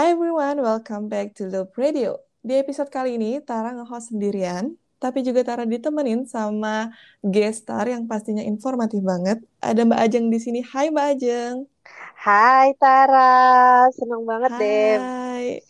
[0.00, 2.24] Hi everyone, welcome back to Loop Radio.
[2.40, 6.88] Di episode kali ini, Tara nge-host sendirian, tapi juga Tara ditemenin sama
[7.20, 9.44] guest star yang pastinya informatif banget.
[9.60, 10.64] Ada Mbak Ajeng di sini.
[10.64, 11.68] Hai Mbak Ajeng.
[12.16, 14.96] Hai Tara, seneng banget deh.
[14.96, 15.68] Hai.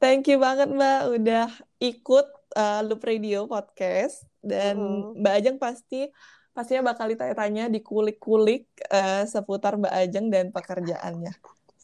[0.00, 2.26] Thank you banget Mbak udah ikut
[2.56, 5.20] uh, Loop Radio podcast dan Mm-mm.
[5.20, 6.08] Mbak Ajeng pasti
[6.56, 11.36] pastinya bakal ditanya-tanya dikulik-kulik uh, seputar Mbak Ajeng dan pekerjaannya.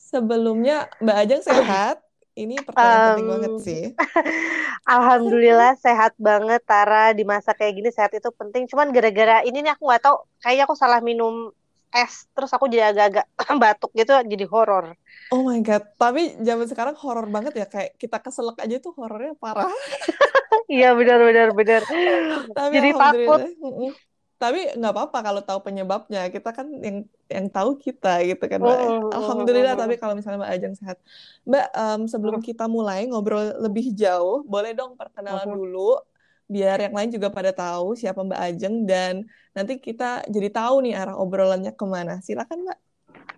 [0.09, 1.97] Sebelumnya Mbak Ajeng sehat?
[2.33, 3.83] Ini pertanyaan penting banget Um, sih.
[4.89, 8.65] Alhamdulillah sehat banget Tara di masa kayak gini sehat itu penting.
[8.71, 11.51] Cuman gara-gara ini nih aku nggak tahu, kayaknya aku salah minum
[11.93, 13.27] es, terus aku jadi agak-agak
[13.63, 14.95] batuk gitu, jadi horor.
[15.29, 19.37] Oh my God, tapi zaman sekarang horor banget ya, kayak kita keselak aja tuh horornya
[19.37, 19.69] parah.
[20.69, 21.83] Iya benar-benar benar.
[22.57, 23.41] Tapi Jadi takut.
[24.43, 26.97] Tapi nggak apa-apa kalau tahu penyebabnya, kita kan yang
[27.35, 28.79] yang tahu kita gitu kan Mbak.
[28.87, 28.91] ya.
[29.13, 30.99] Mm-mm, Alhamdulillah, mm-mm, tapi kalau misalnya Mbak Ajeng sehat.
[31.49, 35.79] Mbak, em, sebelum mm-mm, kita mulai ngobrol lebih jauh, boleh dong perkenalan dulu,
[36.55, 39.15] biar yang lain juga pada tahu siapa Mbak Ajeng, dan
[39.57, 42.13] nanti kita jadi tahu nih arah obrolannya ke mana.
[42.27, 42.79] Silakan Mbak.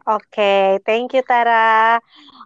[0.08, 2.00] Oke, thank you Tara.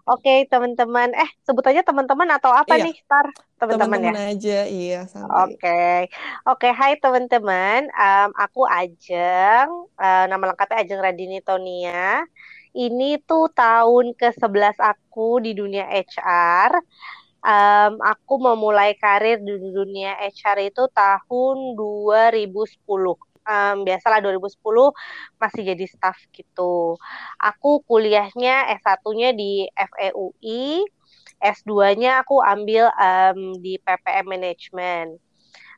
[0.05, 1.17] Oke, teman-teman.
[1.17, 3.27] Eh, sebut aja teman-teman atau apa Iya, nih, Tar?
[3.57, 4.13] Teman-teman ya.
[4.13, 5.01] teman-teman aja, iya.
[5.49, 6.13] Oke,
[6.45, 7.89] oke, hai teman-teman.
[7.89, 12.21] Em, aku Ajeng, Eh, nama lengkapnya Ajeng Radini Tonia.
[12.77, 16.73] Ini tuh tahun ke-11 aku di dunia HR.
[17.45, 23.17] Em, aku memulai karir di dunia HR itu tahun 2010.
[23.45, 24.97] Em, biasalah 2010
[25.37, 26.97] masih jadi staff gitu.
[27.37, 30.85] Aku kuliahnya S1-nya di FEUI,
[31.45, 35.21] S2-nya aku ambil em, di PPM Management.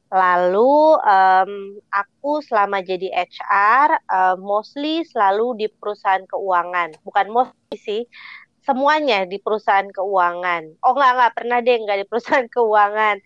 [0.06, 1.50] Lalu em,
[1.90, 6.94] aku selama jadi HR em, mostly selalu di perusahaan keuangan.
[7.02, 8.02] Bukan mostly sih,
[8.66, 10.62] semuanya di perusahaan keuangan.
[10.82, 13.16] Oh enggak enggak pernah deh enggak di perusahaan keuangan.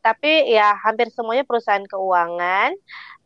[0.00, 2.70] Tapi ya hampir semuanya perusahaan keuangan.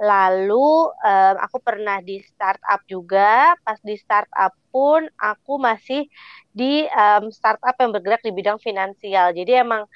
[0.00, 0.70] Lalu
[1.06, 3.54] em, aku pernah di startup juga.
[3.62, 6.10] Pas di startup pun aku masih
[6.50, 9.30] di em, startup yang bergerak di bidang finansial.
[9.32, 9.86] Jadi emang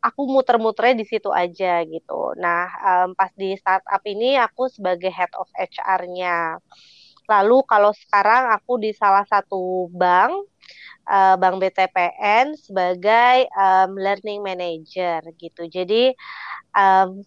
[0.00, 2.34] aku muter-muternya di situ aja gitu.
[2.40, 6.58] Nah, em, pas di startup ini aku sebagai head of HR-nya.
[7.30, 10.34] Lalu kalau sekarang aku di salah satu bank,
[11.14, 15.62] eh, Bank BTPN sebagai em, learning manager gitu.
[15.76, 16.14] Jadi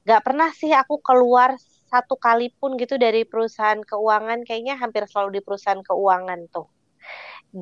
[0.05, 1.49] nggak pernah sih aku keluar
[1.91, 4.39] satu kali pun gitu dari perusahaan keuangan.
[4.47, 6.65] Kayaknya hampir selalu di perusahaan keuangan tuh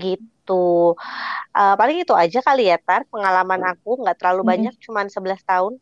[0.03, 0.95] gitu.
[1.57, 3.01] Eh, paling itu aja kali ya, Tar.
[3.11, 4.51] Pengalaman aku nggak terlalu Mm-mm.
[4.51, 5.73] banyak, cuman 11 tahun.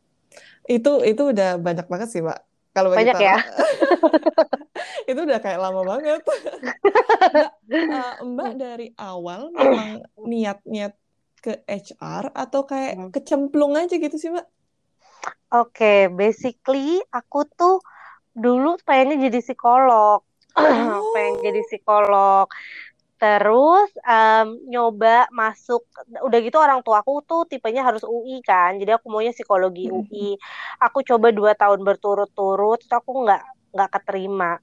[0.74, 2.38] Itu itu udah banyak banget sih, Mbak.
[2.75, 3.35] Kalau Banyak ya?
[3.38, 3.41] Tara,
[5.09, 6.22] itu udah kayak lama banget.
[7.30, 10.94] Mbak, eh, Mbak dari awal memang niat-niat
[11.40, 13.09] ke HR atau kayak Hmm.
[13.16, 14.47] kecemplung aja gitu sih, Mbak?
[15.50, 17.81] Oke, basically aku tuh
[18.38, 20.22] dulu pengennya jadi psikolog.
[21.13, 22.46] Pengen jadi Oh, psikolog.
[23.19, 25.81] Terus em, nyoba masuk,
[26.28, 30.06] udah gitu orang tua aku tuh tipenya harus UI kan, jadi aku maunya psikologi Mm-mm.
[30.07, 30.40] UI.
[30.85, 33.41] Aku coba dua tahun berturut-turut, terus aku nggak
[33.75, 34.56] nggak keterima.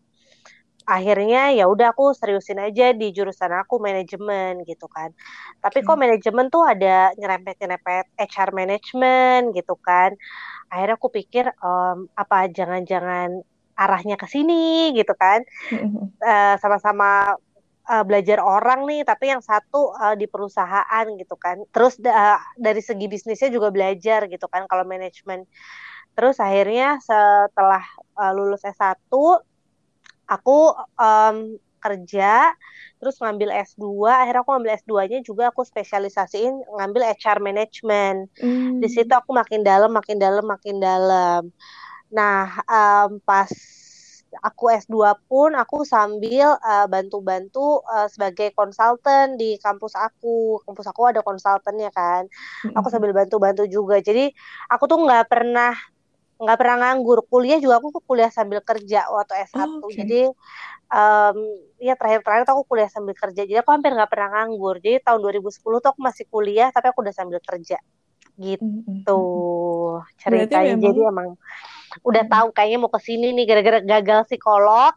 [0.86, 5.10] Akhirnya ya udah aku seriusin aja di jurusan aku manajemen gitu kan.
[5.58, 5.98] Tapi kok Oke.
[5.98, 10.14] manajemen tuh ada nyerempet-nyerempet HR management gitu kan.
[10.70, 13.30] Akhirnya aku pikir em, apa jangan-jangan
[13.78, 15.40] arahnya ke sini gitu kan.
[15.72, 16.12] Mm-mm.
[16.24, 17.36] Eh, sama-sama
[17.88, 21.62] uh, belajar orang nih, tapi yang satu uh, di perusahaan gitu kan.
[21.70, 25.46] Terus da- dari segi bisnisnya juga belajar gitu kan kalau manajemen.
[26.16, 27.84] Terus akhirnya setelah
[28.16, 28.96] uh, lulus S1,
[30.26, 30.58] aku
[30.98, 31.36] um,
[31.76, 32.50] kerja,
[32.98, 38.26] terus ngambil S2, akhirnya aku ngambil S2-nya juga aku spesialisasiin ngambil HR management.
[38.82, 39.20] Di situ Mm.
[39.22, 41.42] aku makin dalam, makin dalam, makin dalam.
[42.10, 43.50] Nah, um, pas
[44.42, 50.60] aku S2 pun aku sambil uh, bantu-bantu uh, sebagai konsultan di kampus aku.
[50.64, 52.28] Kampus aku ada konsultannya kan.
[52.74, 52.92] Aku Mm-mm.
[52.92, 54.00] sambil bantu-bantu juga.
[54.00, 54.32] Jadi
[54.68, 55.72] aku tuh nggak pernah
[56.36, 57.24] nggak pernah nganggur.
[57.28, 59.56] Kuliah juga aku kuliah sambil kerja waktu S1.
[59.56, 59.96] Oh, Oke.
[59.96, 60.20] Jadi
[60.92, 61.36] um,
[61.80, 63.42] ya terakhir-terakhir tuh aku kuliah sambil kerja.
[63.44, 64.76] Jadi aku hampir nggak pernah nganggur.
[64.80, 67.80] Jadi tahun 2010 tuh aku masih kuliah tapi aku udah sambil kerja.
[68.36, 69.22] Gitu.
[70.28, 70.74] Berarti ceritanya.
[70.76, 71.40] Jadi emang
[72.04, 74.92] udah tahu kayaknya mau ke sini nih gara-gara gagal psikolog.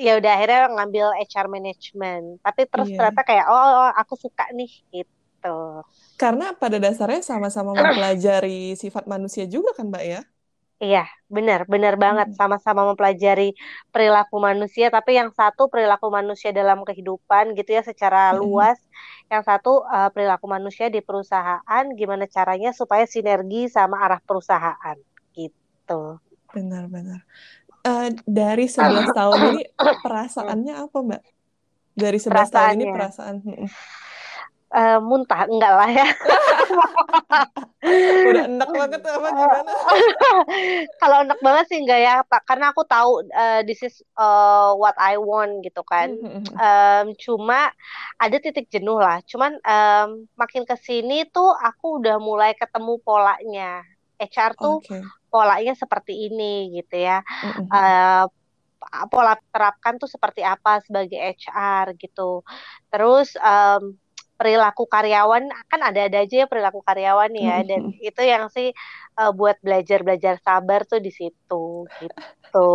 [0.00, 2.40] Ya udah akhirnya ngambil HR management.
[2.40, 2.96] Tapi terus Iya.
[2.96, 5.84] ternyata kayak oh, oh, aku suka nih gitu.
[6.16, 10.20] Karena pada dasarnya sama-sama mempelajari sifat manusia juga kan, Mbak ya?
[10.82, 12.34] Iya, benar, benar banget.
[12.34, 13.54] Sama-sama mempelajari
[13.94, 18.78] perilaku manusia, tapi yang satu perilaku manusia dalam kehidupan gitu ya secara luas.
[19.30, 24.98] Yang satu uh, perilaku manusia di perusahaan, gimana caranya supaya sinergi sama arah perusahaan
[25.92, 26.00] gitu.
[26.52, 27.20] Benar-benar.
[27.82, 31.22] Uh, dari 11 tahun ini perasaannya apa, Mbak?
[31.92, 33.36] Dari 11 tahun ini perasaan
[34.72, 35.44] uh, muntah.
[35.44, 36.08] Enggak lah ya.
[38.32, 39.72] Udah enak banget apa gimana?
[41.02, 42.42] Kalau enak banget sih enggak ya pak.
[42.48, 46.16] Karena aku tahu uh, this is uh, what I want gitu kan.
[46.56, 47.74] Um, cuma
[48.16, 49.20] ada titik jenuh lah.
[49.28, 53.84] Cuman um, makin ke sini tuh aku udah mulai ketemu polanya.
[54.22, 55.02] HR tuh okay.
[55.32, 57.24] Polanya seperti ini gitu ya
[57.72, 58.28] uh,
[59.08, 62.42] pola terapkan tuh seperti apa sebagai HR gitu.
[62.90, 63.94] Terus um,
[64.34, 68.74] perilaku karyawan kan ada-ada aja ya perilaku karyawan ya dan itu yang sih
[69.14, 72.70] uh, buat belajar-belajar sabar tuh di situ gitu.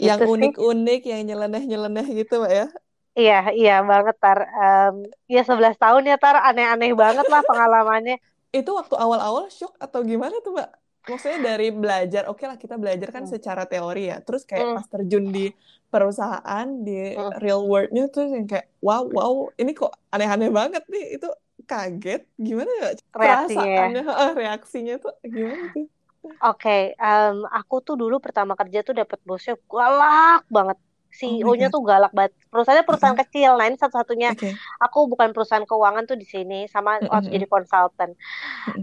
[0.00, 2.66] Yang unik-unik, yang nyeleneh-nyeleneh gitu, Mbak ya?
[3.14, 4.42] Iya, iya banget tar.
[4.58, 8.18] Um, ya 11 tahun ya tar, aneh-aneh banget lah pengalamannya.
[8.54, 10.70] itu waktu awal-awal shock atau gimana tuh, Mbak?
[11.04, 13.32] Maksudnya dari belajar oke okay lah kita belajar kan hmm.
[13.36, 14.76] secara teori ya terus kayak hmm.
[14.80, 15.46] pas terjun di
[15.92, 17.38] perusahaan di hmm.
[17.38, 21.28] real worldnya tuh yang kayak wow wow ini kok aneh-aneh banget nih itu
[21.64, 24.28] kaget gimana ya reaksinya ya?
[24.36, 25.86] reaksinya tuh gimana tuh
[26.24, 30.80] Oke, okay, um, aku tuh dulu pertama kerja tuh dapat bosnya galak banget.
[31.14, 32.32] CEO-nya oh tuh galak banget.
[32.48, 33.22] Perusahaannya perusahaan -huh.
[33.28, 33.52] kecil.
[33.60, 34.56] Nah, ini satu-satunya okay.
[34.80, 38.16] aku bukan perusahaan keuangan tuh di sini sama waktu jadi konsultan.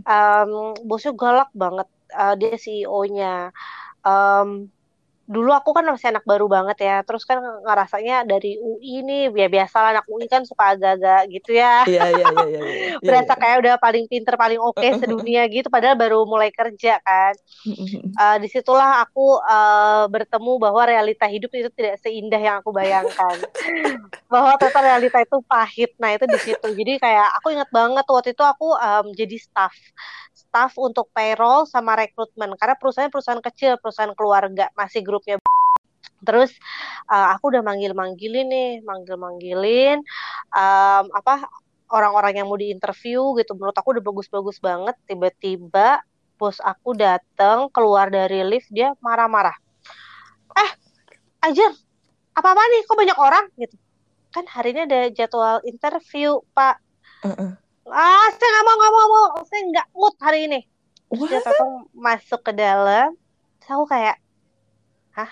[0.06, 3.56] Um, bosnya galak banget uh, dia CEO-nya.
[4.02, 4.72] Um,
[5.32, 6.98] dulu aku kan masih anak baru banget ya.
[7.08, 11.56] Terus kan ngerasanya dari UI nih ya biasa lah anak UI kan suka agak-agak gitu
[11.56, 11.88] ya.
[11.88, 15.48] Iya iya iya iya, iya, iya berasa kayak udah paling pinter paling oke okay sedunia
[15.48, 17.34] gitu padahal baru mulai kerja kan.
[18.20, 23.40] Uh, di situlah aku uh, bertemu bahwa realita hidup itu tidak seindah yang aku bayangkan.
[24.32, 25.92] Bahwa total realita itu pahit.
[26.00, 26.68] Nah itu di situ.
[26.72, 29.76] Jadi kayak aku ingat banget waktu itu aku um, jadi staff
[30.52, 32.60] staff untuk payroll sama rekrutmen.
[32.60, 35.40] Karena perusahaan perusahaan kecil perusahaan keluarga masih grupnya
[36.22, 36.54] terus
[37.10, 40.06] uh, aku udah manggil-manggilin nih manggil-manggilin
[40.54, 41.50] um, apa
[41.90, 43.56] orang-orang yang mau diinterview gitu.
[43.56, 44.94] Menurut aku udah bagus-bagus banget.
[45.08, 46.04] Tiba-tiba
[46.36, 49.56] bos aku datang keluar dari lift dia marah-marah.
[50.60, 50.72] Eh
[51.48, 51.68] aja
[52.36, 52.82] apa apa nih?
[52.86, 53.46] Kok banyak orang?
[53.56, 53.76] Gitu.
[54.32, 56.80] Kan hari ini ada jadwal interview pak.
[57.24, 57.52] Uh -uh
[57.92, 59.26] ah saya nggak mau nggak mau, mau.
[59.46, 60.60] Saya nggak mood hari ini.
[61.12, 63.14] Dia tatang masuk ke dalam.
[63.60, 64.18] Terus aku kayak
[65.16, 65.32] hah?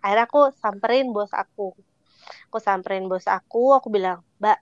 [0.00, 1.76] Akhirnya aku samperin bos aku.
[2.48, 4.58] Aku samperin bos aku aku bilang mbak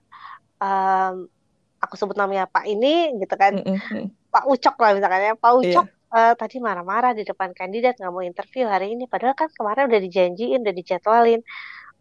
[0.59, 1.31] um,
[1.79, 3.57] aku sebut namanya pak ini gitu kan.
[3.57, 4.05] Mm -hmm.
[4.29, 5.33] pak ucok lah misalkan ya.
[5.39, 5.99] Pak ucok yeah.
[6.11, 9.07] Uh, tadi marah-marah di depan kandidat nggak mau interview hari ini.
[9.07, 11.39] Padahal kan kemarin udah dijanjiin udah dijadwalin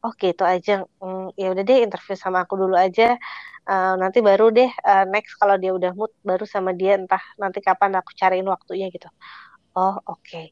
[0.00, 0.72] Oke, itu aja.
[1.00, 3.20] Hmm, ya udah deh interview sama aku dulu aja.
[3.68, 7.60] Uh, nanti baru deh uh, next kalau dia udah mood baru sama dia entah nanti
[7.60, 9.08] kapan aku cariin waktunya gitu.
[9.76, 10.24] Oh, oke.
[10.24, 10.46] Okay.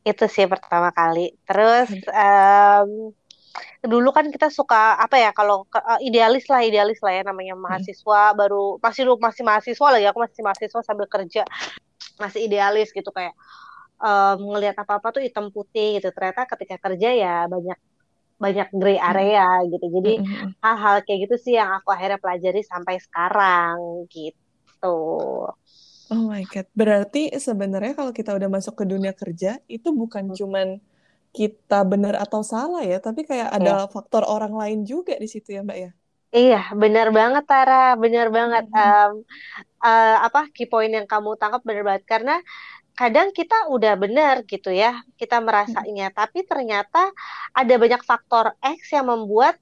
[0.00, 1.36] Itu sih pertama kali.
[1.44, 3.12] Terus um,
[3.84, 7.64] dulu kan kita suka apa ya kalau uh, idealis lah idealis lah ya namanya hmm.
[7.64, 8.36] mahasiswa hmm.
[8.40, 11.42] baru masih lu masih mahasiswa lagi aku masih mahasiswa sambil kerja
[12.20, 13.32] masih idealis gitu kayak
[14.00, 17.78] um, ngelihat apa apa tuh hitam putih gitu ternyata ketika kerja ya banyak
[18.40, 19.08] banyak gray hmm.
[19.12, 19.66] area hmm.
[19.76, 19.86] gitu.
[20.00, 20.12] Jadi
[20.64, 21.04] hal-hal hmm.
[21.04, 24.98] kayak gitu sih yang aku akhirnya pelajari sampai sekarang gitu.
[26.10, 26.66] Oh my god.
[26.72, 30.36] Berarti sebenarnya kalau kita udah masuk ke dunia kerja itu bukan hmm.
[30.40, 30.68] cuman
[31.30, 33.90] kita benar atau salah ya, tapi kayak ada yeah.
[33.92, 35.90] faktor orang lain juga di situ ya, Mbak ya.
[36.30, 38.66] Iya, benar banget Tara, benar banget.
[38.70, 38.82] Hmm.
[38.82, 39.12] Um,
[39.82, 42.42] uh, apa key point yang kamu tangkap benar banget karena
[42.94, 46.16] kadang kita udah benar gitu ya kita merasanya hmm.
[46.16, 47.10] tapi ternyata
[47.56, 49.56] ada banyak faktor X yang membuat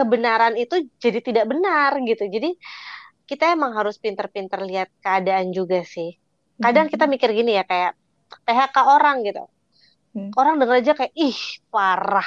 [0.00, 2.24] kebenaran itu jadi tidak benar gitu.
[2.26, 2.56] Jadi
[3.26, 6.18] kita emang harus pinter-pinter lihat keadaan juga sih.
[6.60, 7.96] Kadang kita mikir gini ya kayak
[8.46, 9.44] PHK orang gitu.
[10.10, 10.34] Hmm.
[10.34, 11.38] orang denger aja kayak ih
[11.70, 12.26] parah.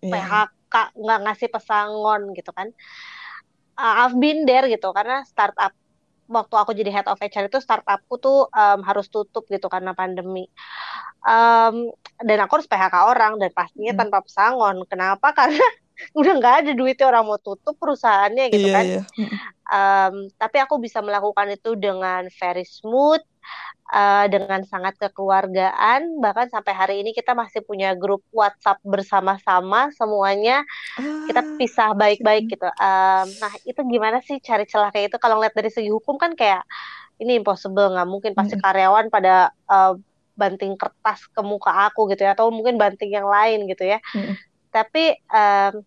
[0.00, 0.16] Yeah.
[0.16, 2.72] PHK nggak ngasih pesangon gitu kan.
[3.76, 4.88] Uh, I've been there gitu.
[4.96, 5.76] Karena startup
[6.26, 10.50] waktu aku jadi head of HR itu startupku tuh um, harus tutup gitu karena pandemi.
[11.26, 11.90] Um,
[12.22, 14.00] dan aku harus PHK orang dan pastinya hmm.
[14.04, 14.76] tanpa pesangon.
[14.86, 15.32] Kenapa?
[15.38, 15.66] Karena
[16.12, 18.84] udah nggak ada duitnya orang mau tutup perusahaannya gitu iya, kan.
[18.84, 19.02] Iya.
[19.66, 23.22] Um, tapi aku bisa melakukan itu dengan very smooth,
[23.90, 26.18] uh, dengan sangat kekeluargaan.
[26.22, 30.62] Bahkan sampai hari ini kita masih punya grup WhatsApp bersama-sama semuanya.
[30.98, 31.26] Ah.
[31.26, 32.66] kita pisah baik-baik gitu.
[32.78, 35.18] Um, nah itu gimana sih cari celah kayak itu?
[35.18, 36.62] Kalau ngeliat dari segi hukum kan kayak
[37.22, 39.96] ini impossible nggak mungkin pasti karyawan pada uh,
[40.36, 42.34] banting kertas ke muka aku gitu ya.
[42.38, 43.98] Atau mungkin banting yang lain gitu ya.
[44.14, 44.36] Mm-mm.
[44.76, 45.80] tapi um,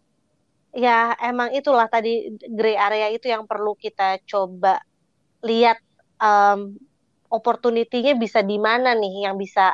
[0.73, 2.09] ya emang itulah tadi
[2.57, 4.79] gray area itu yang perlu kita coba
[5.45, 5.77] lihat
[6.21, 6.75] um,
[7.31, 9.73] opportunity-nya bisa di mana nih yang bisa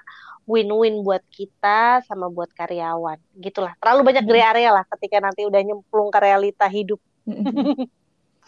[0.51, 5.61] win-win buat kita sama buat karyawan gitulah terlalu banyak gray area lah ketika nanti udah
[5.67, 6.99] nyemplung ke realita hidup.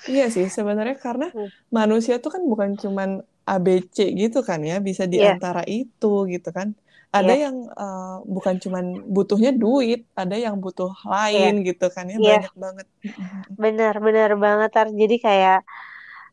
[0.09, 1.47] Iya sih, sebenarnya karena Hmm.
[1.77, 3.09] manusia tuh kan bukan cuman
[3.51, 6.67] ABC gitu kan ya, bisa di Iya, antara itu gitu kan.
[7.07, 10.91] Ada iya, yang eh, bukan cuman butuhnya duit, ada yang butuh
[11.31, 12.87] iya, lain gitu kan ya, iya, banyak banget.
[13.55, 14.87] Benar, benar banget Tar.
[14.91, 15.63] Jadi kayak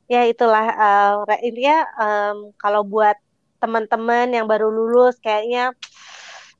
[0.04, 3.16] ya itulah uh, intinya em, kalau buat
[3.56, 5.72] teman-teman yang baru lulus kayaknya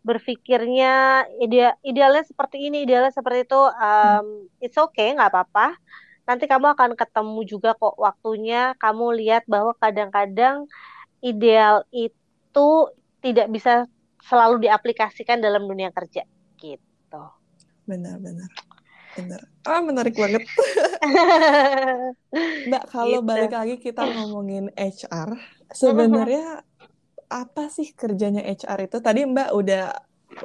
[0.04, 4.26] berpikirnya ide idealnya seperti ini, idealnya seperti itu, em,
[4.64, 5.76] it's okay, nggak apa-apa.
[6.24, 8.72] Nanti kamu akan ketemu juga kok waktunya.
[8.80, 10.64] Kamu lihat bahwa kadang-kadang
[11.20, 12.68] ideal itu
[13.24, 13.88] tidak bisa
[14.28, 16.22] selalu diaplikasikan dalam dunia kerja,
[16.60, 17.22] gitu.
[17.88, 18.50] Benar, benar,
[19.16, 19.40] benar.
[19.68, 20.42] Ah, menarik banget.
[22.68, 23.28] Mbak, kalau Gitu.
[23.30, 25.30] balik lagi kita ngomongin HR,
[25.82, 26.64] sebenarnya
[27.40, 28.96] apa sih kerjanya HR itu?
[29.06, 29.82] Tadi Mbak udah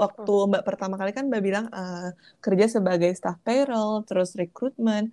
[0.03, 2.09] waktu Mbak pertama kali kan Mbak bilang eh,
[2.43, 5.03] kerja sebagai staff payroll, terus rekrutmen.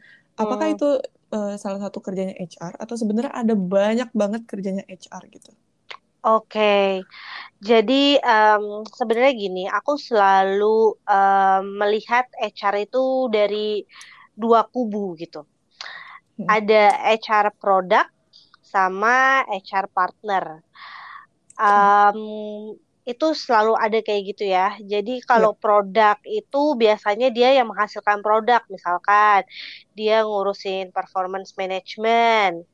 [0.43, 0.75] Apakah Hmm.
[0.75, 0.87] itu
[1.35, 5.51] eh, salah satu kerjanya HR atau sebenarnya ada banyak banget kerjanya HR gitu?
[6.27, 7.07] Oke,
[7.63, 13.87] jadi em, sebenarnya gini, aku selalu em, melihat HR itu dari
[14.35, 15.47] dua kubu gitu.
[16.35, 16.47] Hmm.
[16.51, 18.11] Ada HR product
[18.59, 20.45] sama HR partner.
[21.63, 22.19] Em,
[23.07, 24.75] itu selalu ada kayak gitu ya.
[24.83, 29.47] Jadi kalau produk itu biasanya dia yang menghasilkan produk, misalkan
[29.95, 32.67] dia ngurusin performance management,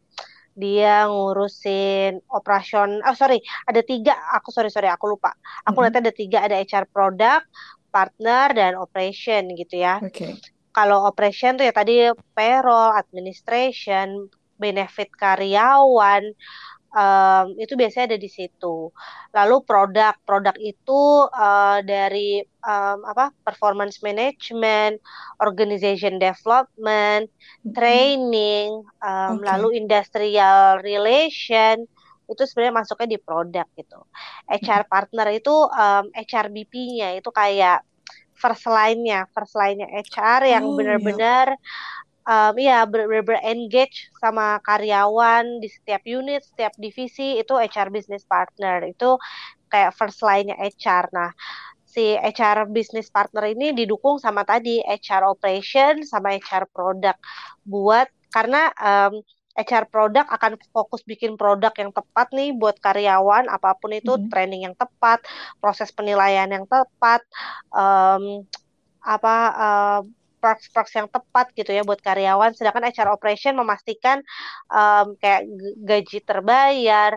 [0.52, 5.32] dia ngurusin operation, oh sorry, ada tiga, aku sorry sorry, aku lupa.
[5.68, 5.84] Aku Mm-mm.
[5.84, 7.44] lihat ada tiga, ada HR product,
[7.92, 10.00] partner, dan operation gitu ya.
[10.02, 10.36] Oke.
[10.72, 14.08] Kalau operation tuh ya tadi payroll, administration,
[14.56, 16.22] benefit karyawan,
[16.96, 18.92] em, itu biasanya ada di situ.
[19.36, 21.00] Lalu produk, produk itu
[21.32, 25.00] eh, dari em, apa performance management,
[25.42, 27.28] organization development,
[27.76, 28.68] training,
[29.02, 29.46] em, Oke.
[29.48, 31.76] lalu industrial relation
[32.30, 33.98] itu sebenarnya masuknya di produk gitu.
[34.48, 37.84] HR partner itu em, HR BP-nya itu kayak
[38.36, 41.22] first line-nya, first line-nya HR yang Oh, iya.
[42.26, 48.86] Um, ya benar-benar engage sama karyawan di setiap unit, setiap divisi itu HR business partner
[48.86, 49.18] itu
[49.72, 51.08] kayak first line-nya HR.
[51.14, 51.30] Nah,
[51.86, 57.20] si HR business partner ini didukung sama tadi HR operation sama HR product
[57.68, 59.20] buat karena um,
[59.52, 64.32] HR product akan fokus bikin produk yang tepat nih buat karyawan apa pun itu Mm-mm.
[64.32, 65.20] training yang tepat,
[65.60, 67.20] proses penilaian yang tepat,
[67.68, 68.48] um,
[69.04, 70.00] apa uh,
[70.42, 72.52] perks-perks yang tepat gitu ya buat karyawan.
[72.58, 74.18] Sedangkan HR operation memastikan
[74.74, 75.46] um, kayak
[75.86, 77.12] gaji terbayar,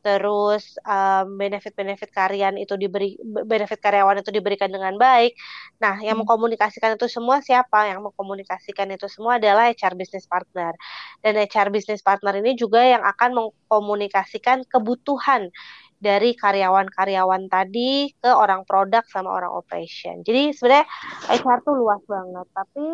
[0.00, 5.36] terus um, benefit-benefit karyawan itu diberi benefit karyawan itu diberikan dengan baik.
[5.84, 6.24] Nah, yang Hmm.
[6.24, 7.84] mengkomunikasikan itu semua siapa?
[7.92, 10.72] Yang mengkomunikasikan itu semua adalah HR business partner.
[11.20, 15.52] Dan HR business partner ini juga yang akan mengkomunikasikan kebutuhan
[16.00, 20.24] dari karyawan-karyawan tadi ke orang produk sama orang operation.
[20.24, 20.88] Jadi sebenarnya
[21.28, 22.46] HR tuh luas banget.
[22.56, 22.84] Tapi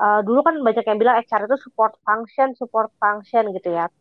[0.00, 3.92] uh, dulu kan banyak yang bilang HR itu support function, support function gitu ya.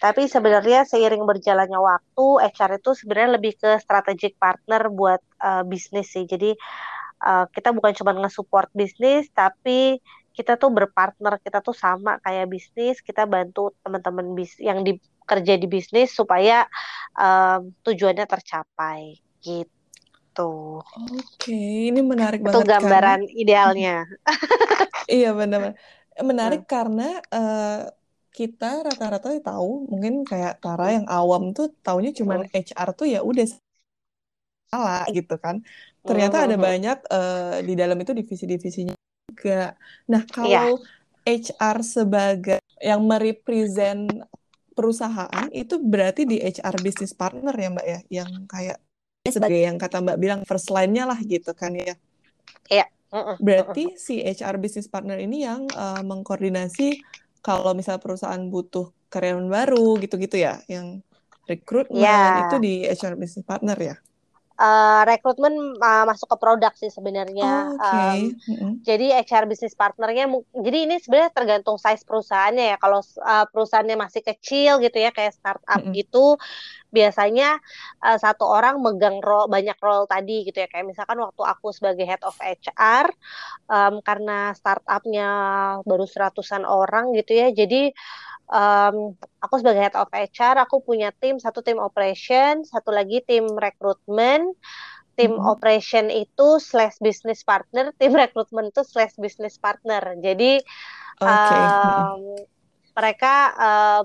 [0.00, 6.10] Tapi sebenarnya seiring berjalannya waktu, HR itu sebenarnya lebih ke strategic partner buat uh, bisnis
[6.10, 6.24] sih.
[6.24, 6.56] Jadi
[7.22, 10.00] uh, kita bukan cuma nge-support bisnis, tapi
[10.34, 15.54] kita tuh berpartner, kita tuh sama kayak bisnis, kita bantu teman-teman bis yang di, kerja
[15.56, 16.64] di bisnis supaya
[17.16, 20.82] um, tujuannya tercapai gitu.
[21.18, 21.52] Oke,
[21.90, 24.04] ini menarik Itu banget karena gambaran idealnya.
[25.14, 25.74] iya benar-benar
[26.30, 26.64] menarik Hmm.
[26.72, 27.02] karena
[27.34, 27.64] eh,
[28.36, 30.96] kita rata-rata tahu mungkin kayak Tara Hmm.
[30.96, 32.48] yang awam tuh taunya cuman Hmm.
[32.66, 33.44] HR tuh ya udah
[34.70, 35.56] salah gitu kan.
[36.04, 36.64] Hmm, Ternyata hmm, ada hmm.
[36.66, 38.94] banyak eh, di dalam itu divisi-divisinya
[39.30, 39.52] juga.
[40.10, 40.58] Nah, Iya.
[40.58, 40.84] kalau
[41.24, 44.00] HR sebagai yang merepresent
[44.74, 48.78] perusahaan itu berarti di HR business partner ya Mbak ya, yang kayak
[49.24, 51.96] sebagai yang kata Mbak bilang first line-nya lah gitu kan ya.
[52.68, 52.86] Iya.
[53.40, 57.00] Berarti si HR business partner ini yang eh, mengkoordinasi
[57.40, 61.00] kalau misal perusahaan butuh karyawan baru gitu-gitu ya, yang
[61.46, 62.48] rekrutmen Iya.
[62.48, 63.96] itu di HR business partner ya.
[64.58, 67.74] Uh, rekrutmen uh, masuk ke produk sih sebenarnya.
[67.74, 67.78] Oh.
[67.78, 68.18] Okay.
[68.18, 68.70] Um, mm-hmm.
[68.86, 72.76] Jadi HR business partnernya, jadi ini sebenarnya tergantung size perusahaannya ya.
[72.78, 75.94] Kalau uh, perusahaannya masih kecil gitu ya, kayak startup mm-hmm.
[75.98, 76.38] gitu,
[76.94, 77.58] biasanya
[78.02, 80.68] uh, satu orang megang role, banyak role tadi gitu ya.
[80.70, 83.10] Kayak misalkan waktu aku sebagai head of HR,
[83.66, 85.28] um, karena startupnya
[85.82, 87.90] baru seratusan orang gitu ya, jadi
[88.50, 93.48] um, aku sebagai head of HR aku punya tim satu tim operation satu lagi tim
[93.48, 94.52] rekrutmen
[95.14, 95.46] tim hmm.
[95.46, 100.18] operation itu slash business partner tim rekrutmen itu slash business partner.
[100.18, 100.58] Jadi
[101.22, 101.62] okay.
[101.62, 102.20] um,
[102.94, 104.02] mereka uh,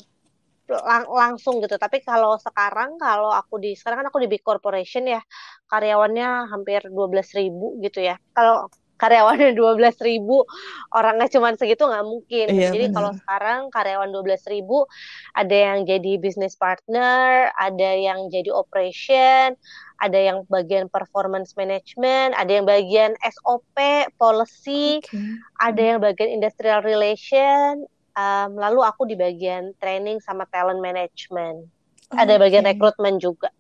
[0.70, 1.82] lang langsung gitu.
[1.82, 5.22] Tapi kalau sekarang kalau aku di sekarang kan aku di big corporation ya.
[5.70, 8.18] Karyawannya hampir 12.000 ribu gitu ya.
[8.34, 10.44] Kalau karyawannya dua belas ribu
[10.92, 12.48] orangnya cuma segitu nggak mungkin.
[12.52, 14.86] Iya, jadi kalau sekarang karyawan dua belas ribu
[15.34, 19.56] ada yang jadi business partner ada yang jadi operation
[20.00, 23.78] ada yang bagian performance management ada yang bagian SOP
[24.16, 25.40] policy okay.
[25.60, 27.88] ada yang bagian industrial relation
[28.20, 31.68] um, lalu aku di bagian training sama talent management.
[32.10, 33.54] Oh, ada bagian rekrutmen juga.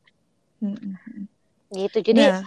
[0.60, 1.22] Mm -hmm.
[1.70, 1.98] gitu.
[2.02, 2.42] Jadi nah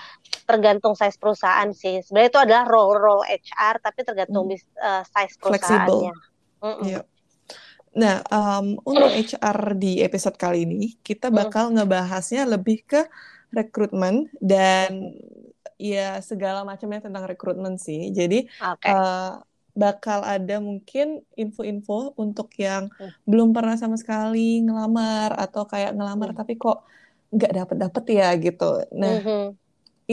[0.44, 2.02] tergantung size perusahaan sih.
[2.02, 4.78] Sebenarnya itu adalah role role HR tapi tergantung hmm.
[4.78, 6.14] uh, size perusahaannya.
[6.62, 6.84] Mm -mm.
[6.86, 7.04] Yeah.
[7.92, 13.04] Nah, um, untuk HR di episode kali ini kita bakal ngebahasnya lebih ke
[13.52, 15.12] rekrutmen dan
[15.76, 18.08] ya segala macamnya tentang rekrutmen sih.
[18.16, 18.88] Jadi okay.
[18.88, 19.32] uh, eh,
[19.76, 23.28] bakal ada mungkin info-info untuk yang mm.
[23.28, 26.38] belum pernah sama sekali ngelamar atau kayak ngelamar mm.
[26.40, 26.88] tapi kok
[27.28, 28.70] nggak dapet dapet ya gitu.
[28.96, 29.61] Nah, mm -hmm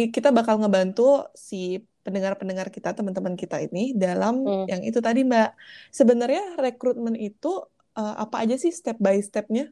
[0.07, 4.65] kita bakal ngebantu si pendengar-pendengar kita, teman-teman kita ini dalam hmm.
[4.71, 5.51] yang itu tadi Mbak.
[5.91, 7.67] Sebenarnya rekrutmen itu
[7.99, 9.67] uh, apa aja sih step by stepnya?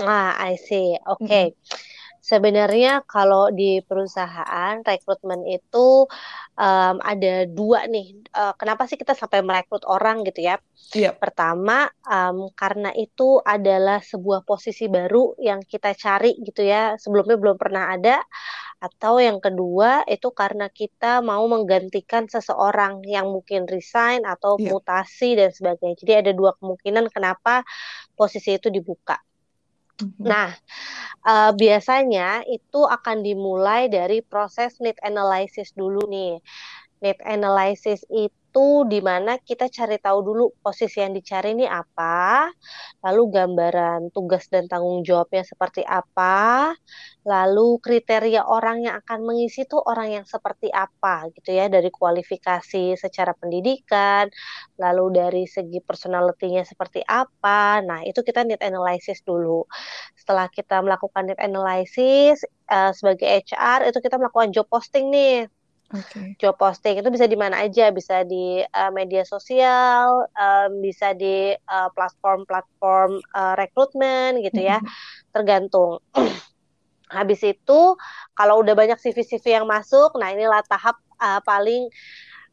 [0.00, 0.96] Ah, I see.
[1.04, 1.28] Oke.
[1.28, 1.46] Okay.
[1.52, 1.90] Hmm.
[2.22, 6.06] Sebenarnya kalau di perusahaan rekrutmen itu
[6.54, 8.14] um, ada dua nih.
[8.30, 10.56] Uh, kenapa sih kita sampai merekrut orang gitu ya?
[10.94, 11.18] Yep.
[11.18, 16.94] Pertama um, karena itu adalah sebuah posisi baru yang kita cari gitu ya.
[16.94, 18.22] Sebelumnya belum pernah ada.
[18.82, 24.74] Atau yang kedua itu karena kita mau menggantikan seseorang yang mungkin resign atau yep.
[24.74, 26.02] mutasi dan sebagainya.
[26.02, 27.62] Jadi ada dua kemungkinan kenapa
[28.18, 29.22] posisi itu dibuka.
[30.02, 30.26] Mm-hmm.
[30.26, 30.50] Nah,
[31.22, 36.42] uh, biasanya itu akan dimulai dari proses need analysis dulu nih.
[37.02, 42.46] Need analysis itu di mana kita cari tahu dulu posisi yang dicari ini apa,
[43.02, 46.70] lalu gambaran tugas dan tanggung jawabnya seperti apa,
[47.26, 52.94] lalu kriteria orang yang akan mengisi itu orang yang seperti apa gitu ya dari kualifikasi
[52.94, 54.30] secara pendidikan,
[54.78, 57.82] lalu dari segi personality-nya seperti apa.
[57.82, 59.66] Nah, itu kita need analysis dulu.
[60.14, 65.50] Setelah kita melakukan need analysis uh, sebagai HR itu kita melakukan job posting nih
[65.92, 66.40] Okay.
[66.40, 71.52] Job posting itu bisa di mana aja, bisa di uh, media sosial, um, bisa di
[71.68, 75.28] platform-platform uh, rekrutmen gitu ya, mm-hmm.
[75.36, 76.00] tergantung.
[77.12, 77.80] Habis itu
[78.32, 81.92] kalau udah banyak CV-CV yang masuk, nah inilah tahap uh, paling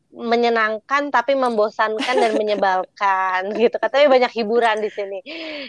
[0.09, 3.77] menyenangkan tapi membosankan dan menyebalkan gitu.
[3.77, 5.19] Katanya banyak hiburan di sini.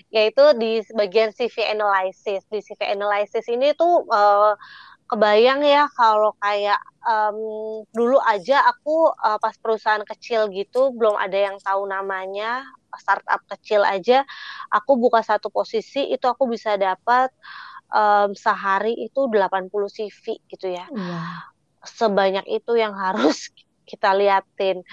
[0.09, 2.43] Yaitu di bagian CV analysis.
[2.49, 4.57] Di CV analysis ini tuh uh,
[5.11, 11.51] kebayang ya kalau kayak um, dulu aja aku uh, pas perusahaan kecil gitu belum ada
[11.51, 12.62] yang tahu namanya
[12.94, 14.23] startup kecil aja
[14.70, 17.31] aku buka satu posisi itu aku bisa dapat
[17.90, 20.87] um, sehari itu 80 CV gitu ya.
[20.88, 21.51] Wow.
[21.83, 23.51] Sebanyak itu yang harus
[23.90, 24.87] kita liatin.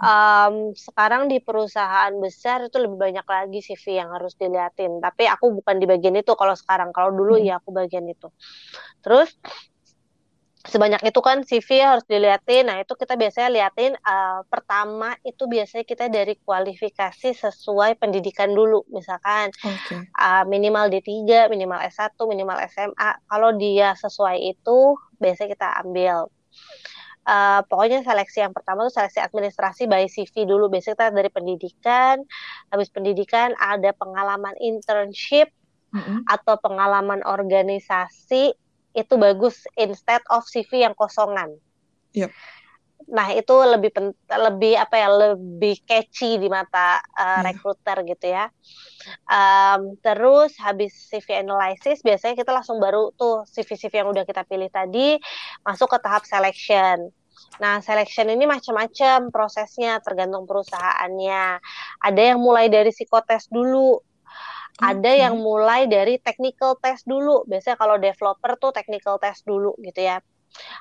[0.00, 5.04] Um, sekarang di perusahaan besar itu lebih banyak lagi CV yang harus diliatin.
[5.04, 6.96] Tapi aku bukan di bagian itu kalau sekarang.
[6.96, 7.44] Kalau dulu hmm.
[7.44, 8.32] ya aku bagian itu.
[9.04, 9.36] Terus
[10.68, 12.68] sebanyak itu kan CV harus diliatin.
[12.68, 18.84] Nah, itu kita biasanya liatin uh, pertama itu biasanya kita dari kualifikasi sesuai pendidikan dulu.
[18.92, 20.04] Misalkan okay.
[20.18, 23.10] uh, minimal D3, minimal S1, minimal SMA.
[23.24, 26.28] Kalau dia sesuai itu biasanya kita ambil
[27.28, 32.16] uh, pokoknya seleksi yang pertama itu seleksi administrasi by CV dulu biasanya kita dari pendidikan
[32.72, 35.52] habis pendidikan ada pengalaman internship
[35.92, 36.18] mm -hmm.
[36.24, 38.56] atau pengalaman organisasi
[38.96, 41.54] itu bagus instead of CV yang kosongan.
[42.16, 42.32] Yep.
[43.08, 43.94] Nah itu lebih
[44.28, 48.52] lebih apa ya lebih catchy di mata uh, recruiter gitu ya.
[49.24, 54.68] Um, terus habis CV analysis biasanya kita langsung baru tuh CV-CV yang udah kita pilih
[54.68, 55.16] tadi
[55.64, 57.08] masuk ke tahap selection.
[57.58, 61.58] Nah, selection ini macam-macam prosesnya tergantung perusahaannya.
[62.02, 63.98] Ada yang mulai dari psikotes dulu.
[64.78, 67.42] Ada yang mulai dari technical test dulu.
[67.50, 70.22] Biasanya kalau developer tuh technical test dulu gitu ya.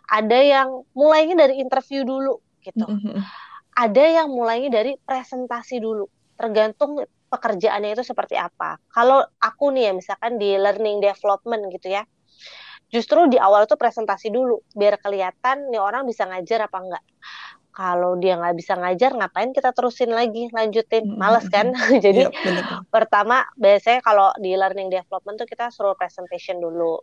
[0.06, 2.86] Ada yang mulainya dari interview dulu gitu.
[2.86, 3.18] Mm-mm.
[3.74, 6.06] Ada yang mulainya dari presentasi dulu.
[6.38, 8.78] Tergantung pekerjaannya itu seperti apa.
[8.94, 12.06] Kalau aku nih ya misalkan di learning development gitu ya.
[12.88, 17.04] Justru di awal itu presentasi dulu biar kelihatan nih orang bisa ngajar apa enggak.
[17.78, 21.14] Kalau dia nggak bisa ngajar, ngapain kita terusin lagi, lanjutin?
[21.14, 21.70] Males kan?
[22.06, 22.90] Jadi Iya, benar.
[22.90, 26.98] pertama biasanya kalau di learning development tuh kita suruh presentation dulu.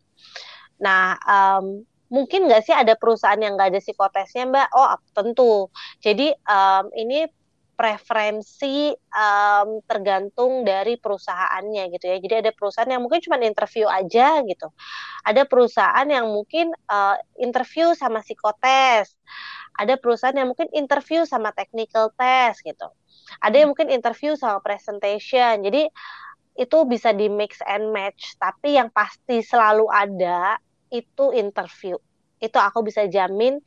[0.83, 4.69] Nah, em, mungkin nggak sih ada perusahaan yang nggak ada psikotesnya, Mbak?
[4.75, 5.71] Oh, tentu.
[6.03, 7.29] Jadi em, ini
[7.75, 12.17] preferensi em, tergantung dari perusahaannya gitu ya.
[12.23, 14.69] Jadi ada perusahaan yang mungkin cuma interview aja gitu.
[15.27, 19.19] Ada perusahaan yang mungkin eh, interview sama psikotes.
[19.75, 22.87] Ada perusahaan yang mungkin interview sama technical test gitu.
[23.43, 25.67] Ada yang mungkin interview sama presentation.
[25.67, 25.91] Jadi
[26.55, 30.63] itu bisa di mix and match, tapi yang pasti selalu ada
[30.95, 31.99] itu interview.
[32.39, 33.59] Itu aku bisa jamin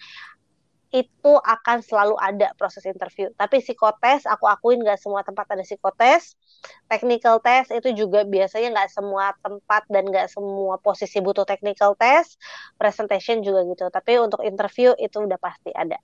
[0.91, 3.27] itu akan selalu ada proses interview.
[3.35, 6.39] Tapi psikotes, aku akuin nggak semua tempat ada psikotes.
[6.87, 12.39] Technical test itu juga biasanya nggak semua tempat dan nggak semua posisi butuh technical test.
[12.79, 13.91] Presentation juga gitu.
[13.91, 15.99] Tapi untuk interview itu udah pasti ada.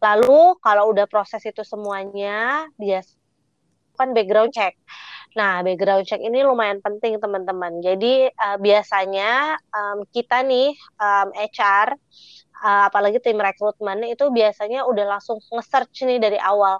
[0.00, 3.20] Lalu kalau udah proses itu semuanya, biasa
[4.00, 4.80] kan background check.
[5.36, 7.84] Nah, background check ini lumayan penting teman-teman.
[7.84, 12.00] Jadi uh, biasanya um, kita nih um, HR
[12.60, 16.78] uh, apalagi tim rekrutmen itu biasanya udah langsung nge-search nih dari awal.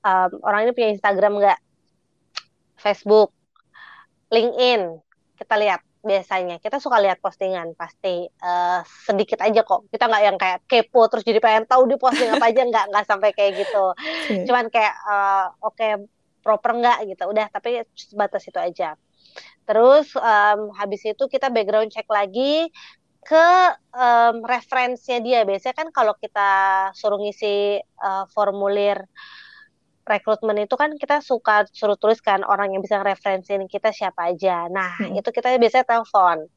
[0.00, 1.58] Um, orang ini punya Instagram nggak?
[2.80, 3.30] Facebook,
[4.32, 4.98] LinkedIn.
[5.36, 6.56] Kita lihat biasanya.
[6.60, 9.88] Kita suka lihat postingan pasti uh, sedikit aja kok.
[9.92, 13.04] Kita nggak yang kayak kepo terus jadi pengen tahu di posting apa aja nggak nggak
[13.06, 13.92] sampai kayak gitu.
[13.92, 14.44] Oke.
[14.48, 16.00] Cuman kayak uh, oke okay,
[16.40, 17.24] proper nggak gitu.
[17.28, 18.96] Udah tapi sebatas itu aja.
[19.68, 22.72] Terus um, habis itu kita background check lagi
[23.24, 23.46] ke
[23.92, 25.40] um, referensinya dia.
[25.44, 26.50] Biasanya kan kalau kita
[26.96, 29.04] suruh ngisi uh, formulir
[30.10, 34.66] rekrutmen itu kan kita suka suruh tuliskan orang yang bisa referensiin kita siapa aja.
[34.66, 35.14] Nah, Hmm.
[35.14, 36.50] itu kita biasanya telepon.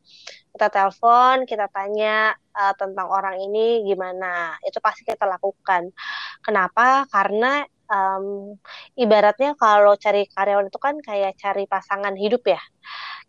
[0.53, 4.57] Kita telepon, kita tanya uh, tentang orang ini gimana.
[4.65, 5.93] Itu pasti kita lakukan.
[6.41, 7.05] Kenapa?
[7.13, 7.61] Karena
[7.93, 8.57] um,
[8.97, 12.61] ibaratnya kalau cari karyawan itu kan kayak cari pasangan hidup ya.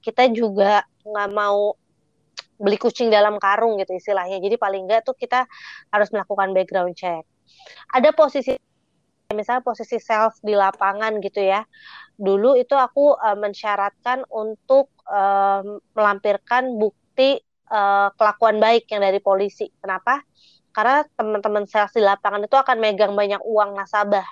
[0.00, 1.76] Kita juga nggak mau
[2.58, 4.38] beli kucing dalam karung gitu istilahnya.
[4.38, 5.46] Jadi paling nggak tuh kita
[5.90, 7.26] harus melakukan background check.
[7.90, 8.54] Ada posisi
[9.34, 11.66] misalnya posisi sales di lapangan gitu ya.
[12.14, 19.66] Dulu itu aku uh, mensyaratkan untuk um, melampirkan bukti uh, kelakuan baik yang dari polisi.
[19.82, 20.22] Kenapa?
[20.70, 24.26] Karena teman-teman sales di lapangan itu akan megang banyak uang nasabah.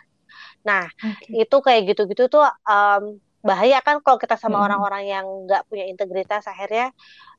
[0.62, 1.42] Nah, Oke.
[1.42, 4.66] itu kayak gitu-gitu tuh um, bahaya kan kalau kita sama Mm-mm.
[4.70, 6.94] orang-orang yang nggak punya integritas akhirnya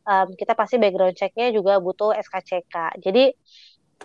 [0.07, 2.99] um, kita pasti background check-nya juga butuh SKCK.
[2.99, 3.31] Jadi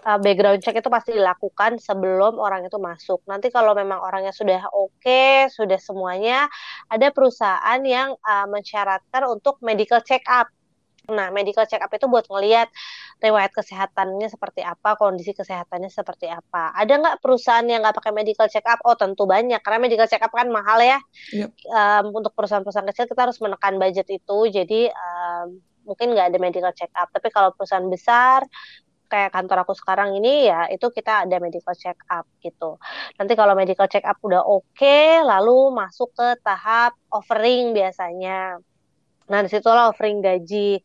[0.07, 3.25] uh, background check itu pasti dilakukan sebelum orang itu masuk.
[3.27, 6.47] Nanti kalau memang orangnya sudah oke, sudah semuanya,
[6.87, 10.51] ada perusahaan yang uh, mensyaratkan untuk medical check up.
[11.09, 12.69] Nah, medical check up itu buat ngelihat
[13.25, 16.77] riwayat kesehatannya seperti apa, kondisi kesehatannya seperti apa.
[16.77, 18.85] Ada nggak perusahaan yang nggak pakai medical check up?
[18.85, 21.01] Oh, tentu banyak, karena medical check up kan mahal ya.
[21.33, 21.49] Yep.
[21.65, 26.73] Um, untuk perusahaan-perusahaan kecil kita harus menekan budget itu, jadi um, mungkin nggak ada medical
[26.77, 27.09] check up.
[27.09, 28.45] Tapi kalau perusahaan besar,
[29.09, 32.77] kayak kantor aku sekarang ini ya itu kita ada medical check up gitu.
[33.17, 38.61] Nanti kalau medical check up udah oke, okay, lalu masuk ke tahap offering biasanya.
[39.33, 40.79] Nah di situlah offering gaji.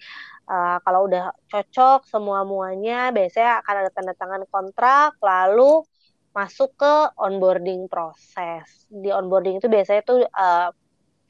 [0.43, 5.87] Uh, kalau udah cocok semua muanya, biasanya akan ada tanda tangan kontrak, lalu
[6.35, 8.67] masuk ke onboarding proses.
[8.91, 10.67] Di onboarding itu biasanya tuh uh,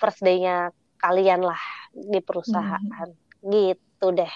[0.01, 1.61] first day-nya kalian lah
[1.93, 3.22] di perusahaan, hmm.
[3.43, 4.33] Gitu deh.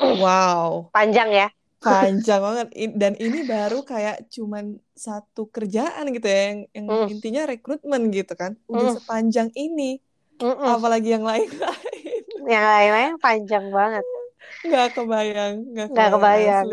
[0.00, 0.88] Wow.
[0.96, 1.48] Panjang ya?
[1.80, 2.66] Panjang banget.
[2.96, 7.08] Dan ini baru kayak cuman satu kerjaan gitu ya, yang, yang mm.
[7.12, 8.56] intinya rekrutmen gitu kan.
[8.68, 8.96] Udah mm.
[9.00, 10.00] sepanjang ini.
[10.40, 10.66] Mm -mm.
[10.76, 12.20] Apalagi yang lain-lain.
[12.48, 14.04] Yang lain-lain panjang banget.
[14.64, 15.54] Nggak kebayang.
[15.76, 16.64] Nggak kebayang.
[16.64, 16.66] Kebayang.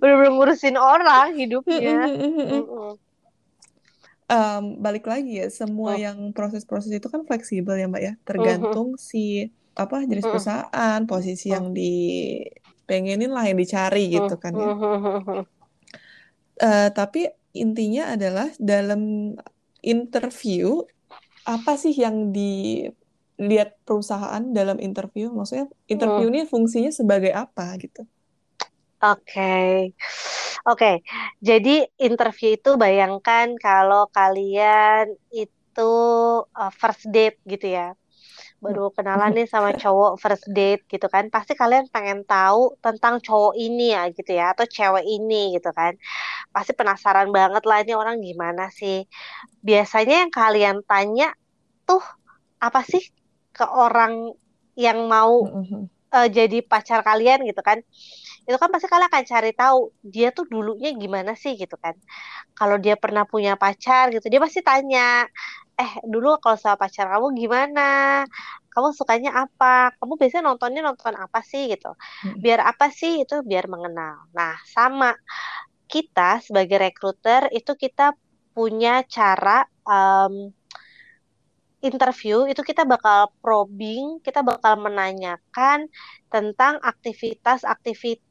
[0.00, 2.08] Belum ngurusin orang hidupnya.
[4.30, 6.00] Um, balik lagi ya, semua mm.
[6.00, 8.14] yang proses-proses itu kan fleksibel ya Mbak ya.
[8.22, 9.08] Tergantung mm -hmm.
[9.10, 10.32] si apa jenis Mm-mm.
[10.34, 14.70] perusahaan, posisi yang dipengenin lah yang dicari gitu kan ya.
[16.60, 17.24] Uh, tapi
[17.56, 19.32] intinya adalah dalam
[19.80, 20.84] interview
[21.48, 25.32] apa sih yang dilihat perusahaan dalam interview?
[25.32, 28.04] Maksudnya interview ini fungsinya sebagai apa gitu?
[29.00, 29.68] Oke, okay.
[30.68, 30.76] oke.
[30.76, 30.94] Okay.
[31.40, 35.92] Jadi interview itu bayangkan kalau kalian itu itu
[36.50, 37.94] uh, first date gitu ya
[38.60, 43.56] baru kenalan nih sama cowok first date gitu kan pasti kalian pengen tahu tentang cowok
[43.56, 45.96] ini ya gitu ya atau cewek ini gitu kan
[46.52, 49.08] pasti penasaran banget lah ini orang gimana sih
[49.64, 51.32] biasanya yang kalian tanya
[51.88, 52.02] tuh
[52.60, 53.00] apa sih
[53.56, 54.36] ke orang
[54.76, 55.46] yang mau
[56.12, 57.80] uh, jadi pacar kalian gitu kan
[58.50, 61.94] itu kan pasti kalian akan cari tahu dia tuh dulunya gimana sih gitu kan.
[62.58, 65.22] Kalau dia pernah punya pacar gitu dia pasti tanya
[65.80, 67.80] eh dulu kalau sama pacar kamu gimana?
[68.74, 69.94] Kamu sukanya apa?
[69.98, 71.70] Kamu biasanya nontonnya nonton apa sih?
[71.72, 71.94] gitu.
[72.42, 73.22] Biar apa sih?
[73.22, 74.28] Itu biar mengenal.
[74.34, 75.14] Nah sama.
[75.90, 78.14] Kita sebagai rekruter itu kita
[78.54, 80.54] punya cara um,
[81.80, 85.88] interview itu kita bakal probing kita bakal menanyakan
[86.28, 88.29] tentang aktivitas-aktivitas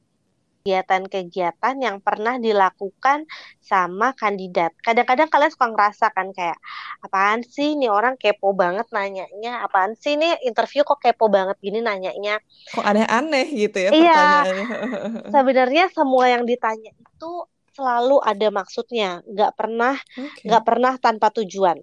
[0.70, 3.26] kegiatan-kegiatan yang pernah dilakukan
[3.58, 4.78] sama kandidat.
[4.86, 6.62] Kadang-kadang kalian suka ngerasa kan kayak
[7.02, 11.82] apaan sih nih orang kepo banget nanyanya, apaan sih nih interview kok kepo banget gini
[11.82, 12.38] nanyanya.
[12.70, 14.66] Kok aneh-aneh gitu ya iya, pertanyaannya.
[15.34, 17.32] Sebenarnya semua yang ditanya itu
[17.74, 19.98] selalu ada maksudnya, nggak pernah
[20.46, 20.70] nggak okay.
[20.70, 21.82] pernah tanpa tujuan.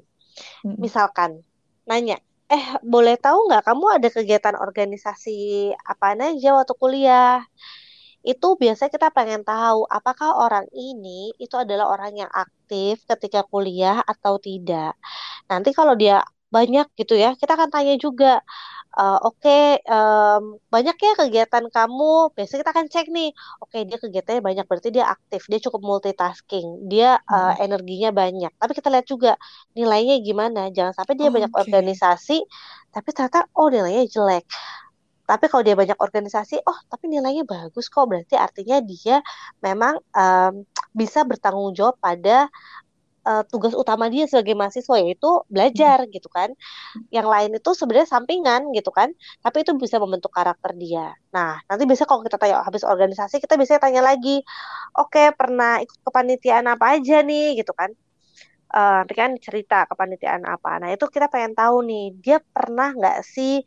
[0.62, 0.78] Hmm.
[0.78, 1.42] Misalkan
[1.90, 7.42] nanya, eh boleh tahu nggak kamu ada kegiatan organisasi apa aja waktu kuliah?
[8.26, 14.02] Itu biasanya kita pengen tahu apakah orang ini itu adalah orang yang aktif ketika kuliah
[14.02, 14.98] atau tidak.
[15.46, 18.42] Nanti kalau dia banyak gitu ya, kita akan tanya juga,
[18.98, 22.34] uh, oke okay, um, banyak ya kegiatan kamu.
[22.34, 23.30] Biasanya kita akan cek nih,
[23.62, 28.50] oke okay, dia kegiatannya banyak berarti dia aktif, dia cukup multitasking, dia uh, energinya banyak.
[28.58, 29.32] Tapi kita lihat juga
[29.78, 30.70] nilainya gimana.
[30.74, 31.62] Jangan sampai dia oh, banyak okay.
[31.62, 32.38] organisasi,
[32.90, 34.46] tapi ternyata oh nilainya jelek
[35.26, 38.06] tapi kalau dia banyak organisasi oh tapi nilainya bagus kok.
[38.06, 39.18] Berarti artinya dia
[39.60, 40.62] memang um,
[40.94, 42.46] bisa bertanggung jawab pada
[43.26, 46.54] uh, tugas utama dia sebagai mahasiswa yaitu belajar gitu kan.
[47.10, 49.10] Yang lain itu sebenarnya sampingan gitu kan
[49.42, 51.12] tapi itu bisa membentuk karakter dia.
[51.34, 54.40] Nah nanti bisa kalau kita tanya habis organisasi kita bisa tanya lagi
[54.94, 57.90] oke okay, pernah ikut kepanitiaan apa aja nih gitu kan.
[58.66, 60.78] Uh, nanti kan cerita kepanitiaan apa.
[60.82, 63.62] Nah itu kita pengen tahu nih dia pernah nggak sih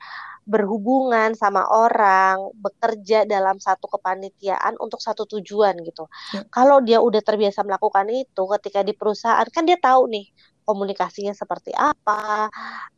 [0.49, 6.09] berhubungan sama orang, bekerja dalam satu kepanitiaan untuk satu tujuan gitu.
[6.33, 6.41] Ya.
[6.49, 10.25] Kalau dia udah terbiasa melakukan itu ketika di perusahaan kan dia tahu nih
[10.65, 12.49] komunikasinya seperti apa,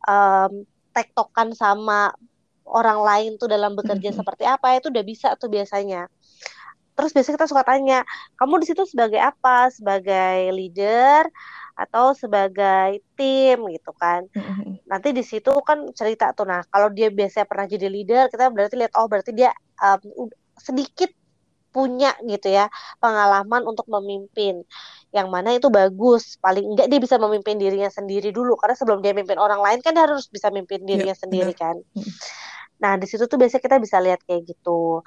[0.08, 0.64] um,
[0.96, 2.08] tektokan sama
[2.64, 6.08] orang lain tuh dalam bekerja seperti apa itu udah bisa tuh biasanya.
[6.92, 8.04] Terus biasanya kita suka tanya,
[8.36, 9.68] kamu di situ sebagai apa?
[9.72, 11.28] Sebagai leader
[11.88, 14.26] atau sebagai tim gitu kan.
[14.30, 14.86] Mm-hmm.
[14.86, 16.46] Nanti di situ kan cerita tuh.
[16.46, 19.50] Nah, kalau dia biasanya pernah jadi leader, kita berarti lihat oh berarti dia
[19.82, 21.10] um, sedikit
[21.72, 22.68] punya gitu ya
[23.00, 24.60] pengalaman untuk memimpin.
[25.10, 26.36] Yang mana itu bagus.
[26.38, 28.54] Paling enggak dia bisa memimpin dirinya sendiri dulu.
[28.60, 31.80] Karena sebelum dia memimpin orang lain kan dia harus bisa memimpin dirinya ya, sendiri kan.
[32.82, 35.00] Nah di situ tuh biasanya kita bisa lihat kayak gitu.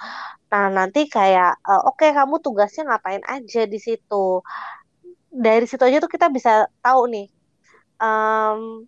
[0.50, 4.42] Nah nanti kayak uh, oke okay, kamu tugasnya ngapain aja di situ
[5.36, 7.28] dari situ aja tuh kita bisa tahu nih
[8.00, 8.88] um,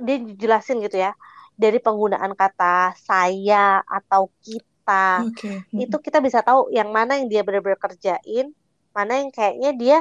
[0.00, 1.12] dia jelasin gitu ya
[1.60, 5.60] dari penggunaan kata saya atau kita okay.
[5.76, 8.56] itu kita bisa tahu yang mana yang dia benar-benar kerjain
[8.96, 9.98] mana yang kayaknya dia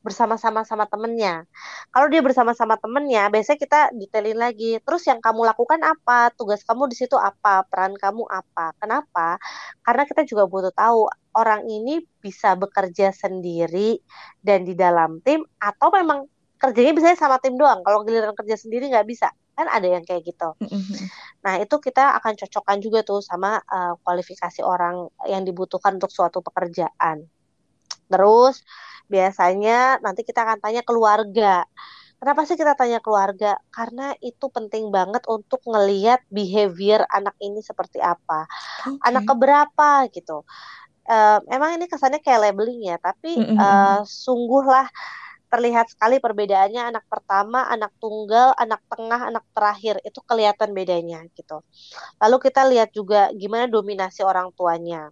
[0.00, 1.44] bersama-sama sama temennya.
[1.92, 4.80] Kalau dia bersama-sama temennya, biasanya kita detailin lagi.
[4.80, 6.32] Terus yang kamu lakukan apa?
[6.34, 7.64] Tugas kamu di situ apa?
[7.68, 8.72] Peran kamu apa?
[8.80, 9.36] Kenapa?
[9.84, 14.00] Karena kita juga butuh tahu orang ini bisa bekerja sendiri
[14.40, 16.26] dan di dalam tim atau memang
[16.60, 17.84] kerjanya bisa sama tim doang.
[17.84, 19.28] Kalau giliran kerja sendiri nggak bisa.
[19.56, 20.56] Kan ada yang kayak gitu.
[21.44, 26.40] Nah, itu kita akan cocokkan juga tuh sama uh, kualifikasi orang yang dibutuhkan untuk suatu
[26.40, 27.28] pekerjaan.
[28.08, 28.64] Terus
[29.10, 31.66] biasanya nanti kita akan tanya keluarga.
[32.20, 33.56] Kenapa sih kita tanya keluarga?
[33.72, 38.44] Karena itu penting banget untuk ngeliat behavior anak ini seperti apa.
[38.84, 39.08] Okay.
[39.08, 40.44] Anak keberapa gitu.
[41.10, 43.58] Uh, emang ini kesannya kayak labeling ya, tapi mm -hmm.
[43.58, 44.86] uh, sungguhlah
[45.50, 51.66] terlihat sekali perbedaannya anak pertama, anak tunggal, anak tengah, anak terakhir itu kelihatan bedanya gitu.
[52.22, 55.10] Lalu kita lihat juga gimana dominasi orang tuanya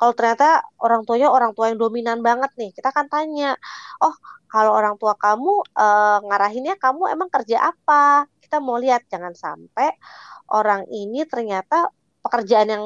[0.00, 3.52] kalau ternyata orang tuanya orang tua yang dominan banget nih kita akan tanya
[4.00, 4.16] oh
[4.48, 9.92] kalau orang tua kamu uh, ngarahinnya kamu emang kerja apa kita mau lihat jangan sampai
[10.48, 11.92] orang ini ternyata
[12.24, 12.84] pekerjaan yang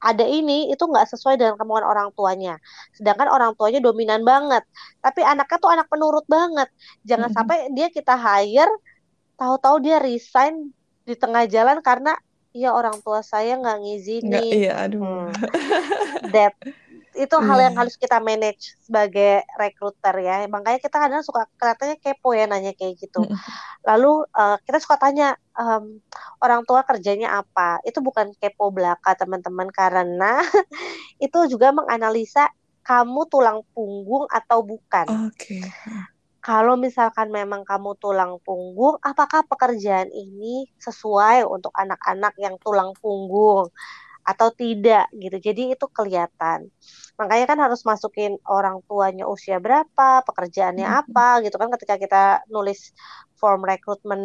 [0.00, 2.56] ada ini itu nggak sesuai dengan kemauan orang tuanya.
[2.96, 4.64] Sedangkan orang tuanya dominan banget.
[5.04, 6.72] Tapi anaknya tuh anak penurut banget.
[7.04, 7.36] Jangan mm -hmm.
[7.36, 8.72] sampai dia kita hire,
[9.36, 10.72] tahu-tahu dia resign
[11.04, 12.16] di tengah jalan karena
[12.50, 14.26] Iya orang tua saya nggak ngizinin.
[14.26, 15.02] Nggak, iya, aduh.
[15.02, 15.30] Hmm.
[16.34, 16.54] That
[17.10, 17.80] itu hal yang Iya.
[17.82, 20.46] harus kita manage sebagai recruiter ya.
[20.46, 23.26] Makanya kita kadang suka kelihatannya kepo ya nanya kayak gitu.
[23.26, 23.38] Mm-mm.
[23.86, 25.98] Lalu uh, kita suka tanya um,
[26.42, 27.82] orang tua kerjanya apa.
[27.82, 30.38] Itu bukan kepo belaka teman-teman karena
[31.26, 32.50] itu juga menganalisa
[32.86, 35.06] kamu tulang punggung atau bukan.
[35.30, 35.62] Oke.
[36.40, 43.68] Kalau misalkan memang kamu tulang punggung, apakah pekerjaan ini sesuai untuk anak-anak yang tulang punggung
[44.24, 45.36] atau tidak gitu.
[45.40, 46.68] Jadi itu kelihatan.
[47.18, 51.00] Makanya kan harus masukin orang tuanya usia berapa, pekerjaannya Mm-mm.
[51.04, 52.92] apa gitu kan ketika kita nulis
[53.40, 54.20] form rekrutmen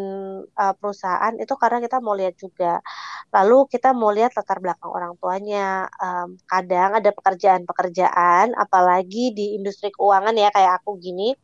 [0.60, 2.84] uh, perusahaan itu karena kita mau lihat juga.
[3.32, 5.88] Lalu kita mau lihat latar belakang orang tuanya.
[6.00, 11.36] Um, kadang ada pekerjaan-pekerjaan apalagi di industri keuangan ya kayak aku gini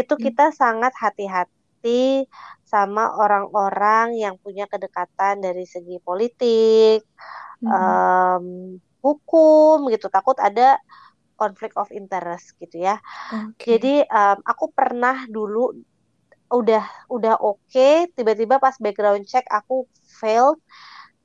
[0.00, 0.22] itu Mm.
[0.26, 2.26] kita sangat hati-hati
[2.72, 6.98] sama orang-orang yang punya kedekatan dari segi politik,
[7.62, 7.70] Mm-mm.
[7.72, 8.46] um,
[9.04, 10.06] hukum gitu.
[10.16, 10.78] Takut ada
[11.40, 12.94] konflik of interest gitu ya.
[13.32, 13.64] Oke.
[13.70, 15.74] Jadi um, aku pernah dulu
[16.58, 16.84] udah
[17.16, 19.84] udah oke, tiba-tiba pas background check aku
[20.20, 20.58] failed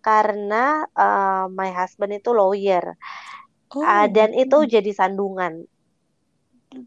[0.04, 2.96] karena uh, my husband itu lawyer.
[3.74, 4.06] Uh, Oh.
[4.06, 5.66] dan itu jadi sandungan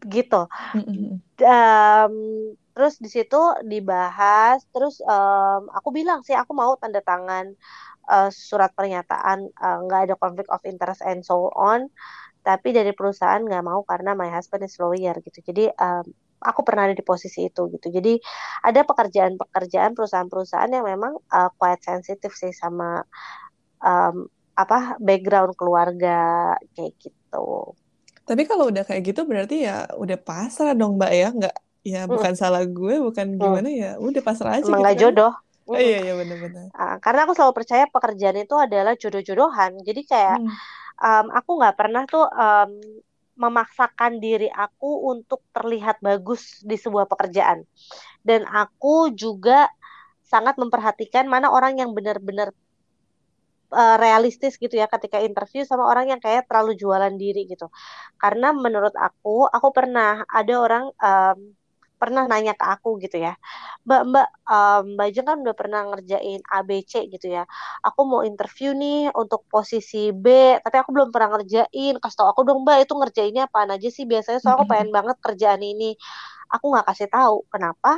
[0.07, 0.47] gitu.
[1.41, 2.15] Um,
[2.77, 7.57] terus di situ dibahas terus um, aku bilang sih aku mau tanda tangan
[8.05, 11.89] uh, surat pernyataan uh, nggak ada conflict of interest and so on
[12.45, 15.41] tapi dari perusahaan nggak mau karena my husband is lawyer gitu.
[15.41, 16.05] Jadi um,
[16.39, 17.91] aku pernah ada di posisi itu gitu.
[17.91, 18.15] Jadi
[18.63, 23.03] ada pekerjaan-pekerjaan perusahaan-perusahaan yang memang uh, quite sensitif sih sama
[23.83, 27.75] um, apa background keluarga kayak gitu
[28.27, 29.71] Tapi kalau udah kayak gitu berarti ya
[30.03, 31.53] udah pasrah dong Mbak ya, nggak
[31.91, 33.43] ya Mm, bukan salah gue, bukan mm.
[33.43, 35.07] gimana ya, udah pasrah aja emang gitu nggak kan?
[35.07, 35.33] jodoh
[35.71, 35.85] Oh Mm-mm.
[35.85, 36.67] iya iya benar-benar.
[36.77, 39.71] Ah, karena aku selalu percaya pekerjaan itu adalah jodoh-jodohan.
[39.87, 40.57] Jadi kayak Hmm.
[41.01, 42.71] um, aku nggak pernah tuh um,
[43.43, 47.59] memaksakan diri aku untuk terlihat bagus di sebuah pekerjaan.
[48.25, 49.69] Dan aku juga
[50.25, 52.51] sangat memperhatikan mana orang yang benar-benar
[53.71, 57.67] uh, realistis gitu ya ketika interview sama orang yang kayak terlalu jualan diri gitu.
[58.21, 61.39] Karena menurut aku, aku pernah ada orang um,
[61.97, 63.33] pernah nanya ke aku gitu ya,
[63.89, 67.43] Mbak Mbak um, Mbak Jeng kan udah pernah ngerjain ABC gitu ya.
[67.81, 70.27] Aku mau interview nih untuk posisi B,
[70.61, 71.97] tapi aku belum pernah ngerjain.
[71.97, 74.37] Kasih tau aku dong Mbak itu ngerjainnya apaan aja sih biasanya.
[74.37, 75.97] Soalnya aku pengen banget kerjaan ini.
[76.53, 77.35] Aku nggak kasih tahu.
[77.49, 77.91] Kenapa?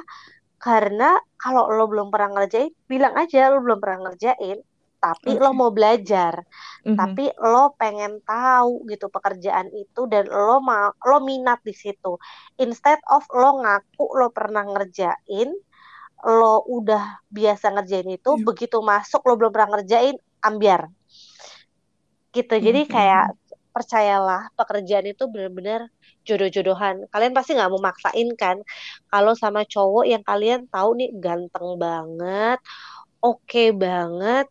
[0.60, 4.64] Karena kalau lo belum pernah ngerjain, bilang aja lo belum pernah ngerjain
[5.00, 5.58] tapi lo Oke.
[5.58, 6.44] mau belajar,
[6.86, 6.98] Mhm.
[7.00, 12.20] tapi lo pengen tahu gitu pekerjaan itu dan lo mau lo minat di situ.
[12.60, 15.50] Instead of lo ngaku lo pernah ngerjain,
[16.28, 18.46] lo udah biasa ngerjain itu, Iya.
[18.48, 20.92] begitu masuk lo belum pernah ngerjain, ambiar.
[22.36, 22.54] Gitu.
[22.62, 22.92] Jadi Mhm.
[22.92, 23.26] kayak
[23.74, 25.88] percayalah pekerjaan itu benar-benar
[26.28, 27.08] jodoh-jodohan.
[27.14, 28.58] Kalian pasti nggak mau maksain kan?
[29.10, 32.60] Kalau sama cowok yang kalian tahu nih ganteng banget,
[33.24, 34.46] oke banget,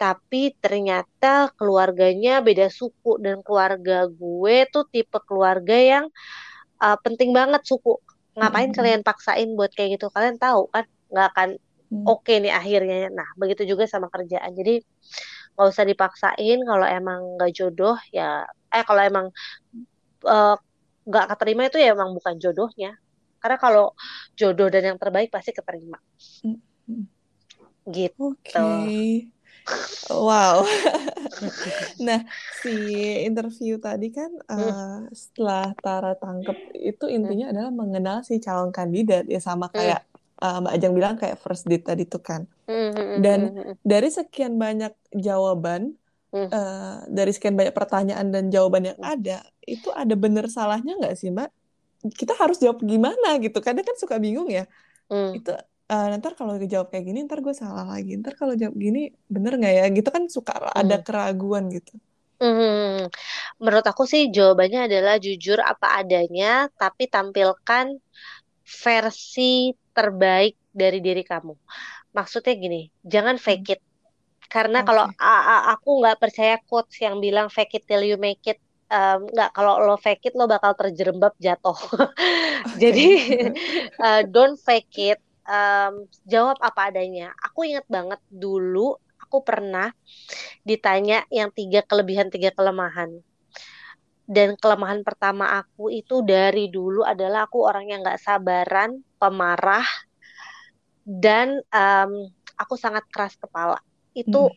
[0.00, 6.04] tapi ternyata keluarganya beda suku dan keluarga gue tuh tipe keluarga yang
[6.82, 7.96] uh, penting banget suku.
[8.38, 8.76] Ngapain Mhm.
[8.76, 10.06] kalian paksain buat kayak gitu?
[10.10, 11.48] Kalian tahu kan nggak akan
[11.92, 12.04] Hmm.
[12.10, 13.12] oke nih akhirnya.
[13.14, 14.50] Nah, begitu juga sama kerjaan.
[14.58, 14.82] Jadi
[15.54, 18.42] nggak usah dipaksain kalau emang nggak jodoh ya
[18.74, 19.26] eh kalau emang
[20.26, 20.56] uh,
[21.06, 22.96] nggak keterima itu ya emang bukan jodohnya.
[23.38, 23.92] Karena kalau
[24.40, 26.00] jodoh dan yang terbaik pasti keterima.
[26.42, 27.06] Mhm.
[27.92, 28.24] Gitu.
[28.32, 29.33] Oke.
[30.10, 30.64] Wow.
[32.06, 32.72] Nah, si
[33.24, 37.16] interview tadi kan eh, setelah Tara tangkep itu Hmm.
[37.16, 39.76] intinya adalah mengenal si calon kandidat ya sama Hmm.
[39.76, 40.00] kayak
[40.44, 42.42] eh, Mbak Ajeng bilang kayak first date tadi tuh kan.
[43.24, 43.40] Dan
[43.84, 45.82] dari sekian banyak jawaban,
[46.34, 51.28] eh, dari sekian banyak pertanyaan dan jawaban yang ada, itu ada bener salahnya nggak sih
[51.32, 51.50] Mbak?
[52.20, 53.58] Kita harus jawab gimana gitu.
[53.64, 54.64] Kadang kan suka bingung ya.
[55.36, 55.50] Itu
[55.92, 58.10] eh, ntar kalau dijawab kayak gini, ntar gue salah lagi.
[58.20, 58.98] Ntar kalau jawab gini,
[59.34, 59.84] bener nggak ya?
[59.96, 61.04] Gitu kan suka ada Hmm.
[61.06, 61.92] keraguan gitu.
[62.42, 63.08] Hmm,
[63.62, 66.46] menurut aku sih jawabannya adalah jujur apa adanya,
[66.80, 67.86] tapi tampilkan
[68.84, 71.54] versi terbaik dari diri kamu.
[72.16, 72.80] Maksudnya gini,
[73.12, 73.46] jangan Hmm.
[73.46, 73.80] fake it.
[74.54, 78.42] Karena kalau a- a- aku nggak percaya quotes yang bilang fake it till you make
[78.52, 78.58] it.
[79.34, 81.76] Nggak, kalau lo fake it lo bakal terjerembab jatuh.
[82.82, 83.74] Jadi Oke.
[84.04, 85.18] eh, don't fake it.
[85.44, 87.36] Em, jawab apa adanya.
[87.44, 89.92] Aku ingat banget dulu aku pernah
[90.64, 93.20] ditanya yang tiga kelebihan tiga kelemahan.
[94.24, 99.84] Dan kelemahan pertama aku itu dari dulu adalah aku orang yang nggak sabaran, pemarah,
[101.04, 102.12] dan em,
[102.56, 103.76] aku sangat keras kepala.
[104.16, 104.56] Itu Hmm.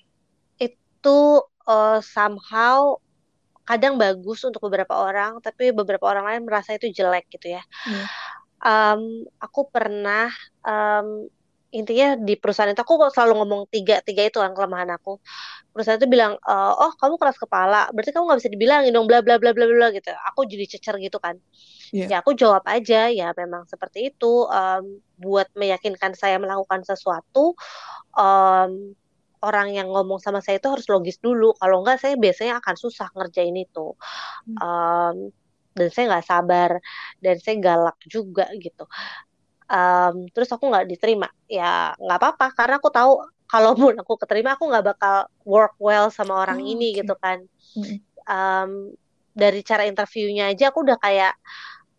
[0.63, 1.19] itu
[1.67, 2.95] eh, somehow
[3.67, 7.63] kadang bagus untuk beberapa orang, tapi beberapa orang lain merasa itu jelek gitu ya.
[7.83, 8.07] Iya.
[8.67, 10.27] Um, aku pernah
[10.67, 11.31] um,
[11.71, 15.19] intinya di perusahaan itu aku selalu ngomong tiga tiga itu kan kelemahan aku.
[15.75, 19.19] Perusahaan itu bilang e, oh kamu keras kepala berarti kamu nggak bisa dibilangin dong bla
[19.19, 20.09] bla bla bla bla gitu.
[20.31, 21.35] Aku jadi cecer gitu kan.
[21.91, 22.07] Yeah.
[22.11, 27.55] ya aku jawab aja ya memang seperti itu um, buat meyakinkan saya melakukan sesuatu
[28.11, 28.91] um,
[29.39, 31.51] orang yang ngomong sama saya itu harus logis dulu.
[31.59, 33.93] Kalau enggak saya biasanya akan susah ngerjain itu.
[34.59, 35.35] Um,
[35.77, 36.71] dan saya nggak sabar
[37.21, 38.89] dan saya galak juga gitu.
[39.67, 41.29] Um, terus aku nggak diterima.
[41.45, 43.13] Ya nggak apa-apa karena aku tahu
[43.47, 46.97] kalaupun aku keterima aku nggak bakal work well sama orang oh, ini okay.
[47.03, 47.37] gitu kan.
[48.27, 48.91] Um,
[49.37, 51.37] dari cara interviewnya aja aku udah kayak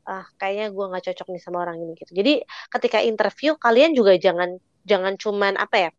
[0.09, 2.13] ah kayaknya gue nggak cocok nih sama orang ini gitu.
[2.17, 4.57] Jadi ketika interview kalian juga jangan
[4.89, 5.91] jangan cuman apa ya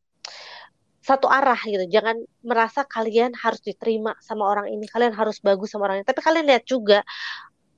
[0.99, 1.85] satu arah gitu.
[1.89, 6.05] Jangan merasa kalian harus diterima sama orang ini kalian harus bagus sama orang ini.
[6.05, 7.05] Tapi kalian lihat juga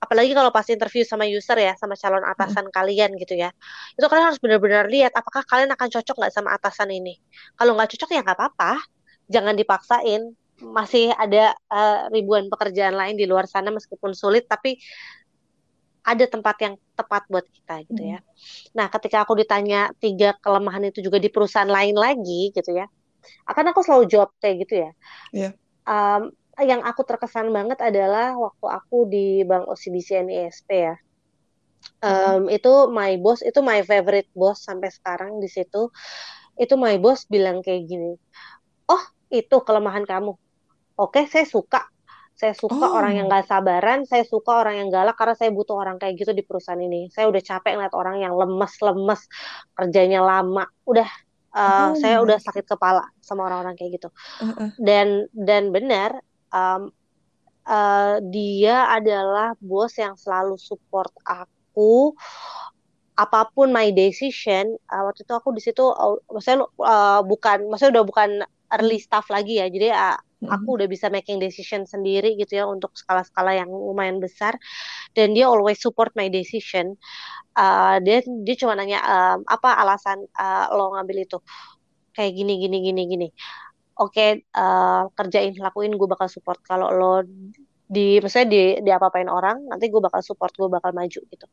[0.01, 2.73] apalagi kalau pas interview sama user ya sama calon atasan hmm.
[2.73, 3.53] kalian gitu ya
[3.93, 7.21] itu kalian harus benar-benar lihat apakah kalian akan cocok nggak sama atasan ini
[7.53, 8.81] kalau nggak cocok ya nggak apa-apa
[9.29, 14.77] jangan dipaksain masih ada uh, ribuan pekerjaan lain di luar sana meskipun sulit tapi
[16.01, 18.19] ada tempat yang tepat buat kita gitu ya.
[18.19, 18.73] Hmm.
[18.73, 22.89] Nah, ketika aku ditanya tiga kelemahan itu juga di perusahaan lain lagi gitu ya,
[23.45, 24.91] akan aku selalu jawab kayak gitu ya.
[25.29, 25.53] Yeah.
[25.85, 30.95] Um, yang aku terkesan banget adalah waktu aku di Bank OCBC NISP ya.
[32.01, 32.57] Um, hmm.
[32.57, 35.89] itu my boss itu my favorite boss sampai sekarang di situ
[36.61, 38.17] itu my boss bilang kayak gini
[38.85, 39.03] oh
[39.33, 40.37] itu kelemahan kamu
[40.97, 41.81] oke saya suka
[42.37, 42.97] saya suka oh.
[42.97, 46.33] orang yang gak sabaran saya suka orang yang galak karena saya butuh orang kayak gitu
[46.33, 49.21] di perusahaan ini saya udah capek ngeliat orang yang lemes-lemes
[49.77, 51.09] kerjanya lama udah
[51.53, 52.01] uh, oh.
[52.01, 54.09] saya udah sakit kepala sama orang-orang kayak gitu
[54.41, 54.69] uh -uh.
[54.81, 56.17] dan dan benar
[56.51, 56.91] um,
[57.65, 62.13] uh, dia adalah bos yang selalu support aku
[63.19, 68.01] apa pun my decision uh, waktu itu aku di situ uh, maksudnya uh, bukan maksudnya
[68.01, 68.29] udah bukan
[68.71, 70.17] early staff lagi ya jadi uh,
[70.49, 74.57] aku udah bisa making decision sendiri gitu ya untuk skala-skala yang lumayan besar
[75.13, 76.97] dan dia always support my decision.
[77.53, 81.37] Uh, dia dia cuma nanya um, apa alasan uh, lo ngambil itu?
[82.17, 83.27] Kayak gini gini gini gini
[84.01, 86.57] oke okay, uh, eh, kerjain lakuin gue bakal support.
[86.65, 87.21] Kalau lo
[87.91, 91.47] di misalnya di di apa-apain orang nanti gue bakal support gue bakal maju gitu.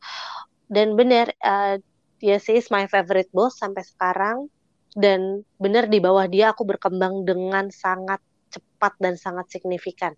[0.65, 1.77] Dan bener uh,
[2.17, 4.49] dia sih is my favorite boss sampai sekarang.
[4.89, 8.19] Dan bener di bawah dia aku berkembang dengan sangat
[8.49, 10.17] cepat dan sangat signifikan.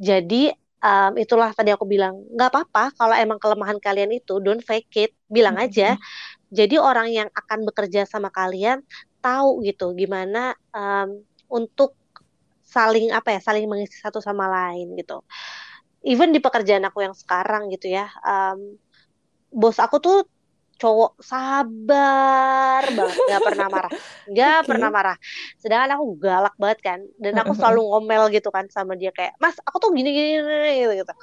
[0.00, 0.48] Jadi
[0.80, 5.12] um, itulah tadi aku bilang nggak apa-apa kalau emang kelemahan kalian itu don't fake it.
[5.28, 6.00] Bilang aja.
[6.48, 8.80] Jadi orang yang akan bekerja sama kalian
[9.20, 11.96] tahu gitu gimana um, untuk
[12.68, 15.24] saling apa ya saling mengisi satu sama lain gitu.
[16.04, 18.76] Even di pekerjaan aku yang sekarang gitu ya um,
[19.50, 20.18] bos aku tuh
[20.78, 23.92] cowok sabar banget nggak pernah marah.
[24.30, 24.68] Nggak okay.
[24.70, 25.16] pernah marah.
[25.58, 29.58] Sedangkan aku galak banget kan dan aku selalu ngomel gitu kan sama dia kayak mas
[29.66, 31.14] aku tuh gini gini, gini gitu gitu.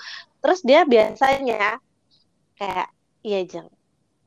[0.43, 1.79] Terus dia biasanya
[2.59, 2.87] kayak
[3.23, 3.71] iya jeng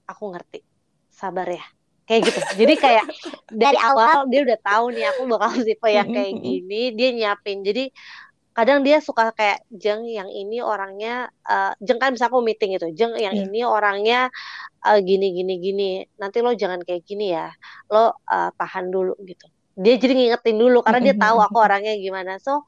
[0.09, 0.65] aku ngerti.
[1.13, 1.67] Sabar ya
[2.09, 2.41] kayak gitu.
[2.65, 3.05] Jadi kayak
[3.63, 4.25] dari awal.
[4.33, 7.61] dia udah tahu nih aku bakal tipe yang kayak gini dia nyiapin.
[7.61, 7.93] Jadi
[8.57, 12.91] kadang dia suka kayak jeng yang ini orangnya uh, jeng kan bisa aku meeting itu
[12.91, 13.47] jeng yang yeah.
[13.47, 14.21] ini orangnya
[14.83, 15.91] uh, gini gini gini.
[16.19, 17.53] Nanti lo jangan kayak gini ya.
[17.93, 19.47] Lo uh, tahan dulu gitu.
[19.79, 22.43] Dia jadi ngingetin dulu karena dia tahu aku orangnya gimana.
[22.43, 22.67] So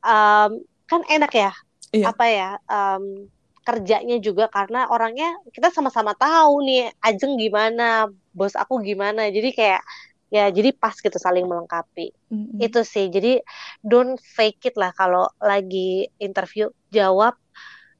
[0.00, 1.52] um, kan enak ya
[1.92, 2.08] yeah.
[2.08, 3.28] apa ya um,
[3.68, 9.28] kerjanya juga karena orangnya kita sama-sama tahu nih Ajeng gimana, bos aku gimana.
[9.28, 9.84] Jadi kayak
[10.32, 12.16] ya jadi pas gitu saling melengkapi.
[12.32, 12.64] Mm-hmm.
[12.64, 13.12] Itu sih.
[13.12, 13.44] Jadi
[13.84, 17.36] don't fake it lah kalau lagi interview jawab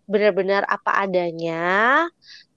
[0.08, 2.08] benar-benar apa adanya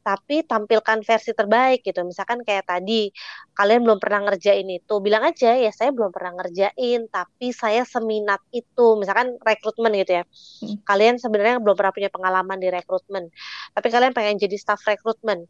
[0.01, 2.01] tapi tampilkan versi terbaik gitu.
[2.05, 3.09] Misalkan kayak tadi,
[3.57, 8.41] kalian belum pernah ngerjain itu, bilang aja ya saya belum pernah ngerjain, tapi saya seminat
[8.53, 8.99] itu.
[8.99, 10.23] Misalkan rekrutmen gitu ya.
[10.25, 10.77] Hmm.
[10.83, 13.29] Kalian sebenarnya belum pernah punya pengalaman di rekrutmen,
[13.77, 15.47] tapi kalian pengen jadi staff rekrutmen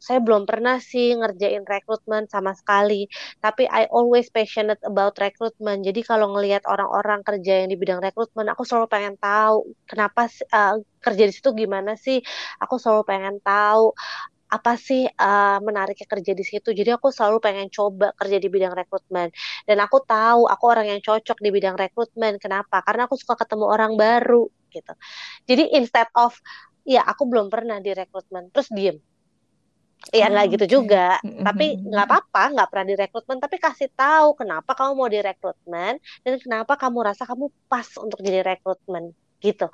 [0.00, 3.06] saya belum pernah sih ngerjain rekrutmen sama sekali
[3.44, 8.48] tapi I always passionate about rekrutmen jadi kalau ngelihat orang-orang kerja yang di bidang rekrutmen
[8.48, 10.26] aku selalu pengen tahu kenapa
[10.56, 12.24] uh, kerja di situ gimana sih
[12.64, 13.79] aku selalu pengen tahu
[14.50, 16.74] apa sih uh, menariknya kerja di situ.
[16.74, 19.30] Jadi aku selalu pengen coba kerja di bidang rekrutmen.
[19.62, 22.42] Dan aku tahu aku orang yang cocok di bidang rekrutmen.
[22.42, 22.82] Kenapa?
[22.82, 24.92] Karena aku suka ketemu orang baru gitu.
[25.46, 26.34] Jadi instead of
[26.82, 28.98] ya aku belum pernah di rekrutmen terus diem
[30.16, 30.74] ya nggak oh, gitu okay.
[30.80, 36.34] juga tapi nggak apa-apa nggak pernah direkrutmen tapi kasih tahu kenapa kamu mau direkrutmen dan
[36.40, 39.12] kenapa kamu rasa kamu pas untuk jadi rekrutmen
[39.44, 39.68] gitu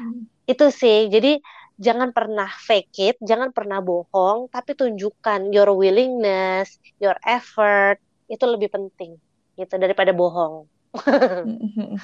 [0.00, 0.24] Hmm.
[0.50, 1.06] Itu sih.
[1.06, 1.38] Jadi
[1.86, 6.68] jangan pernah fake it, jangan pernah bohong, tapi tunjukkan your willingness,
[7.02, 7.96] your effort
[8.32, 9.12] itu lebih penting
[9.58, 10.54] gitu daripada bohong.
[11.44, 11.96] Mhm.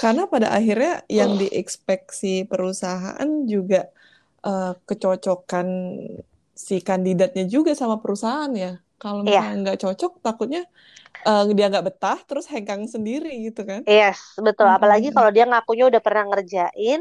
[0.00, 3.90] Karena pada akhirnya yang diekspeksi perusahaan juga
[4.46, 5.68] eh, kecocokan
[6.66, 8.70] si kandidatnya juga sama perusahaan ya.
[9.02, 10.60] Kalau Iya, misalnya nggak cocok, takutnya
[11.28, 13.82] eh, dia nggak betah, terus hengkang sendiri gitu kan?
[13.88, 14.68] yes, betul.
[14.76, 15.16] Apalagi Mhm.
[15.16, 17.00] kalau dia ngakunya udah pernah ngerjain,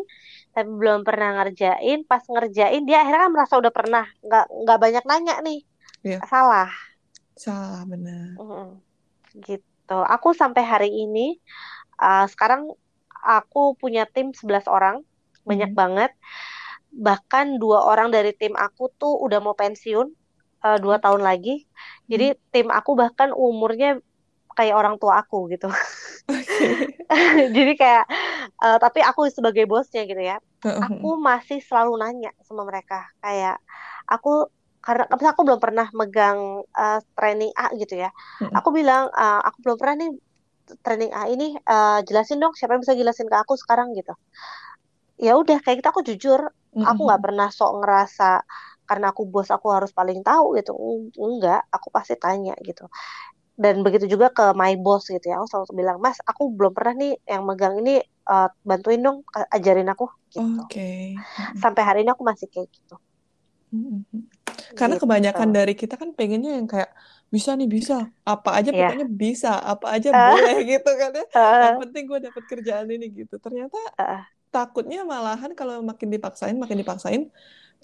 [0.54, 5.04] tapi belum pernah ngerjain, pas ngerjain dia akhirnya kan merasa udah pernah, nggak nggak banyak
[5.10, 5.60] nanya nih,
[6.04, 6.70] Iya, salah.
[7.36, 8.40] salah benar.
[8.40, 8.82] Mm,
[9.48, 9.98] gitu.
[10.16, 11.38] Aku sampai hari ini,
[12.02, 12.62] uh, sekarang
[13.36, 14.98] aku punya tim 11 orang,
[15.50, 15.78] banyak Mhm.
[15.82, 16.12] banget.
[16.94, 20.08] Bahkan dua orang dari tim aku tuh udah mau pensiun,
[20.66, 21.66] uh, dua tahun lagi.
[22.12, 22.40] Jadi Hmm.
[22.54, 24.00] tim aku bahkan umurnya
[24.58, 25.68] kayak orang tua aku gitu.
[26.30, 26.70] Oke.
[27.56, 28.06] Jadi kayak,
[28.64, 30.38] uh, tapi aku sebagai bosnya gitu ya,
[30.86, 33.06] aku masih selalu nanya sama mereka.
[33.24, 33.60] Kayak
[34.10, 34.50] aku
[34.84, 36.40] karena karena aku belum pernah megang
[36.76, 38.10] uh, training A gitu ya.
[38.42, 38.56] Mm-mm.
[38.60, 40.12] Aku bilang, uh, aku belum pernah nih
[40.84, 44.14] training A ini, uh, jelasin dong siapa yang bisa jelasin ke aku sekarang gitu.
[45.22, 46.42] Ya udah kayak gitu aku jujur,
[46.84, 48.30] aku nggak pernah sok ngerasa
[48.90, 50.74] karena aku bos aku harus paling tahu gitu.
[50.76, 52.84] Eng- Enggak, aku pasti tanya gitu.
[53.54, 55.36] Dan begitu juga ke my boss gitu ya.
[55.42, 59.18] Aku selalu bilang, "Mas, aku belum pernah nih yang megang ini uh, bantuin dong,
[59.54, 60.62] ajarin aku." gitu.
[60.62, 60.90] Oke.
[61.40, 61.62] Mm-mm.
[61.62, 62.96] Sampai hari ini aku masih kayak gitu.
[64.78, 65.04] Karena Gitu.
[65.04, 66.90] kebanyakan dari kita kan pengennya yang kayak
[67.34, 67.94] bisa nih bisa,
[68.26, 68.78] apa aja Iya.
[68.78, 71.26] pokoknya bisa, apa aja Eh, boleh gitu kan ya.
[71.64, 73.36] Yang eh, penting gue dapet kerjaan ini gitu.
[73.42, 74.34] Ternyata eh.
[74.54, 77.22] takutnya malahan kalau makin dipaksain, makin dipaksain,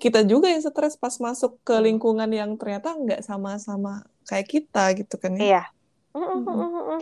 [0.04, 5.16] kita juga yang stres pas masuk ke lingkungan yang ternyata nggak sama-sama kayak kita gitu
[5.24, 5.44] kan ya.
[5.44, 5.58] Iya.
[6.16, 6.60] Mm, mm, Mm-mm.
[6.62, 7.00] mm, mm, mm.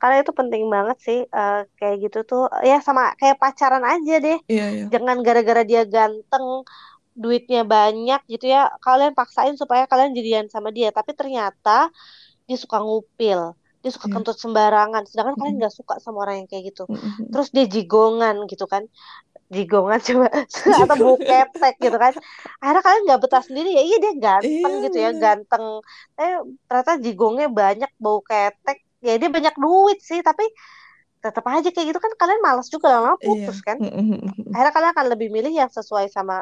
[0.00, 4.36] Karena itu penting banget sih eh, kayak gitu tuh ya sama kayak pacaran aja deh.
[4.48, 4.86] Iya, iya.
[4.92, 6.46] Jangan gara-gara dia ganteng,
[7.22, 11.70] duitnya banyak gitu ya, kalian paksain supaya kalian jadian sama dia, tapi ternyata
[12.48, 13.40] dia suka ngupil,
[13.88, 14.14] dia suka Iya.
[14.14, 15.60] kentut sembarangan, sedangkan kalian Mm-mm.
[15.60, 16.82] nggak suka sama orang yang kayak gitu.
[16.88, 17.28] Mm-mm.
[17.32, 18.82] Terus dia jigongan gitu kan,
[19.56, 20.26] jigongan coba
[20.84, 22.12] atau bau ketek gitu kan.
[22.60, 25.22] Akhirnya kalian nggak betah sendiri ya, iya dia ganteng Iya, gitu ya, bener.
[25.24, 25.64] ganteng.
[26.20, 26.32] Eh
[26.68, 28.78] ternyata jigongnya banyak, bau ketek.
[29.06, 30.44] Ya dia banyak duit sih, tapi
[31.24, 33.26] tetap aja kayak gitu kan kalian malas juga lama-lama Iya.
[33.26, 33.78] putus kan.
[33.80, 34.52] Mm-mm.
[34.52, 36.34] Akhirnya kalian akan lebih milih yang sesuai sama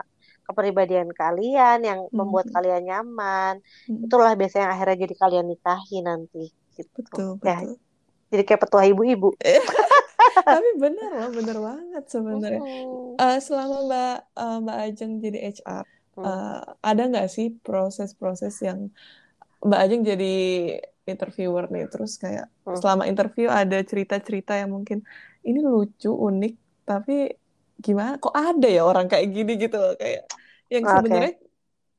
[0.47, 2.55] kepribadian kalian, yang membuat Mm-mm.
[2.55, 3.55] kalian nyaman.
[4.05, 6.39] Itulah biasanya yang akhirnya jadi kalian nikahi nanti
[6.79, 6.99] gitu.
[6.99, 7.79] Betul, Ya, betul.
[8.33, 9.29] jadi kayak petua ibu-ibu.
[10.51, 12.63] Tapi bener loh, bener banget sebenarnya.
[12.63, 13.17] Hmm.
[13.21, 16.27] Eh, selama Mbak eh, Mbak Ajeng jadi HR, Hmm.
[16.27, 16.59] eh,
[16.89, 18.81] ada nggak sih proses-proses yang
[19.67, 20.27] Mbak Ajeng jadi
[21.11, 22.77] interviewer nih, terus kayak Hmm.
[22.81, 24.99] selama interview ada cerita-cerita yang mungkin
[25.49, 26.53] ini lucu, unik,
[26.89, 27.13] tapi
[27.85, 28.13] gimana?
[28.23, 30.21] Kok ada ya orang kayak gini gitu loh, kayak
[30.75, 31.31] yang sebenarnya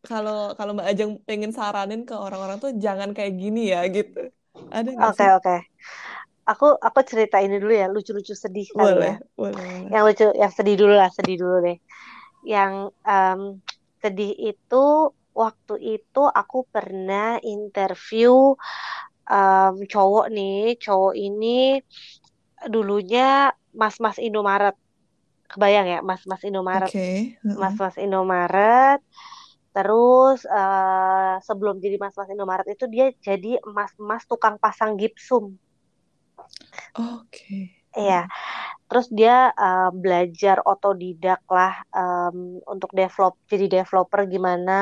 [0.07, 4.17] kalau kalau Mbak Ajeng pengen saranin ke orang-orang tuh jangan kayak gini ya gitu.
[4.77, 5.31] Ada nggak Oke, sih?
[5.37, 5.55] oke.
[6.51, 9.15] Aku aku cerita ini dulu ya, lucu-lucu sedih kali Boleh, ya.
[9.37, 9.91] boleh.
[9.93, 11.77] Yang lucu, yang sedih dulu lah, sedih dulu deh.
[12.53, 12.73] Yang
[13.09, 13.41] em,
[14.03, 14.85] sedih itu
[15.41, 18.31] waktu itu aku pernah interview
[19.31, 21.47] em, cowok nih, cowok ini
[22.73, 23.51] dulunya
[23.81, 24.75] mas-mas Indomaret.
[25.51, 26.91] Kebayang ya, mas-mas Indomaret.
[26.91, 27.03] Oke,
[27.43, 27.57] heeh.
[27.61, 28.99] Mas-mas Indomaret.
[29.77, 35.53] Terus eh, sebelum jadi mas-mas Indomaret itu dia jadi mas-mas tukang pasang gipsum.
[36.97, 37.77] Oke.
[37.93, 38.25] Iya.
[38.89, 44.81] Terus dia eh, belajar otodidak lah em, untuk develop, jadi developer gimana.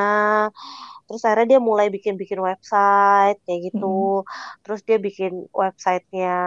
[1.05, 4.23] Terus akhirnya dia mulai bikin-bikin website kayak gitu.
[4.63, 6.37] Terus dia bikin websitenya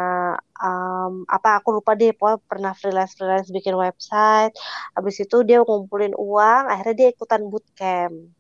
[0.65, 4.57] em, apa aku lupa deh, pokoknya pernah freelance-freelance bikin website.
[4.97, 8.38] Habis itu dia ngumpulin uang, akhirnya dia ikutan bootcamp.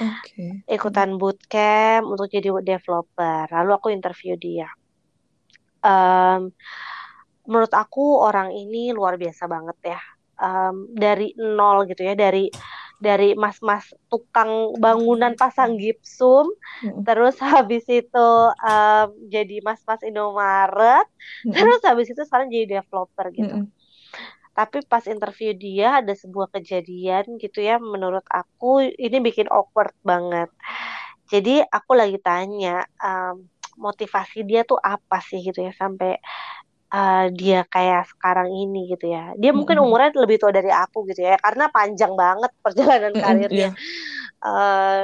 [0.00, 0.64] Oke.
[0.68, 3.44] Ikutan bootcamp untuk jadi developer.
[3.50, 4.68] Lalu aku interview dia.
[5.82, 6.50] Em,
[7.48, 10.00] menurut aku orang ini luar biasa banget ya.
[10.42, 12.46] Em, dari nol gitu ya, dari
[13.02, 16.46] dari mas-mas tukang bangunan pasang gipsum,
[16.86, 17.02] Mm-mm.
[17.02, 18.28] terus habis itu
[18.62, 21.06] em, jadi mas-mas Indomaret,
[21.44, 21.54] Mm-mm.
[21.56, 23.58] terus habis itu sekarang jadi developer gitu.
[23.58, 23.66] Mm-mm.
[24.52, 30.52] Tapi pas interview dia ada sebuah kejadian gitu ya, menurut aku ini bikin awkward banget.
[31.32, 33.48] Jadi aku lagi tanya em,
[33.80, 36.20] motivasi dia tuh apa sih gitu ya sampai
[36.92, 39.32] eh, dia kayak sekarang ini gitu ya.
[39.40, 43.72] Dia mungkin umurnya lebih tua dari aku gitu ya, karena panjang banget perjalanan karirnya.
[44.44, 45.02] Eh,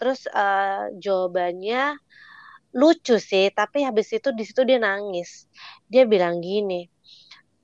[0.00, 1.94] terus eh, jawabannya
[2.74, 5.46] lucu sih, tapi habis itu di situ dia nangis.
[5.86, 6.86] Dia bilang gini,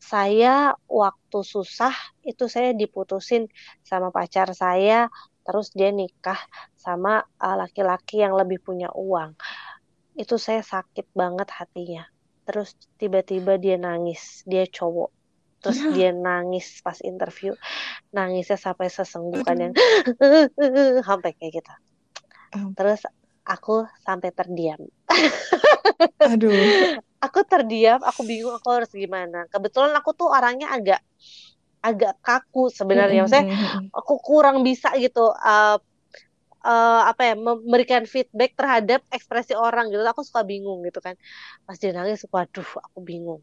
[0.06, 1.90] saya waktu susah
[2.22, 3.50] itu saya diputusin
[3.82, 5.10] sama pacar saya,
[5.42, 6.38] terus dia nikah
[6.78, 9.34] sama uh, laki-laki yang lebih punya uang.
[10.14, 12.06] Itu saya sakit banget hatinya.
[12.46, 15.10] Terus tiba-tiba dia nangis, dia cowok.
[15.66, 17.58] Terus Ya, dia nangis pas interview,
[18.14, 19.74] nangisnya sampai sesenggukan yang
[21.08, 21.74] sampai kayak gitu.
[22.78, 23.02] Terus
[23.42, 24.78] aku sampai terdiam.
[26.30, 26.54] aduh.
[27.26, 29.50] Aku terdiam, aku bingung aku harus gimana.
[29.50, 31.02] Kebetulan aku tuh orangnya agak
[31.82, 33.26] agak kaku sebenarnya.
[33.26, 35.78] Mm-mm, aku kurang bisa gitu uh,
[36.66, 40.02] uh, apa ya memberikan feedback terhadap ekspresi orang gitu.
[40.02, 41.14] Aku suka bingung gitu kan.
[41.62, 43.42] Pas dia nangis, waduh, aku bingung.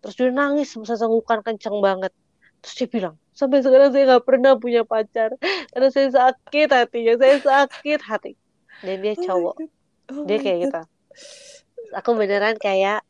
[0.00, 2.12] Terus dia nangis sesenggukan kenceng banget.
[2.64, 5.36] Terus dia bilang, sampai sekarang saya nggak pernah punya pacar
[5.70, 8.32] karena saya sakit hatinya, saya sakit hati.
[8.82, 9.70] Dan dia Oh cowok, God.
[10.10, 10.80] Oh dia kayak gitu.
[11.94, 13.05] Aku beneran kayak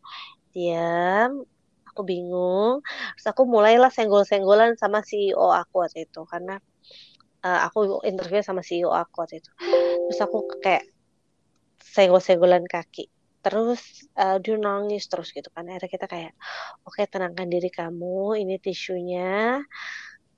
[0.56, 1.44] diam,
[1.84, 2.80] aku bingung.
[3.20, 6.56] Terus aku mulailah senggol-senggolan sama CEO aku waktu itu karena
[7.44, 9.50] uh, aku interview sama CEO aku waktu itu.
[10.08, 10.88] Terus aku kayak
[11.80, 13.12] senggol-senggolan kaki.
[13.44, 15.70] Terus uh, dia nangis terus gitu kan.
[15.70, 16.32] Akhirnya kita kayak,
[16.82, 19.62] oke tenangkan diri kamu, ini tisunya.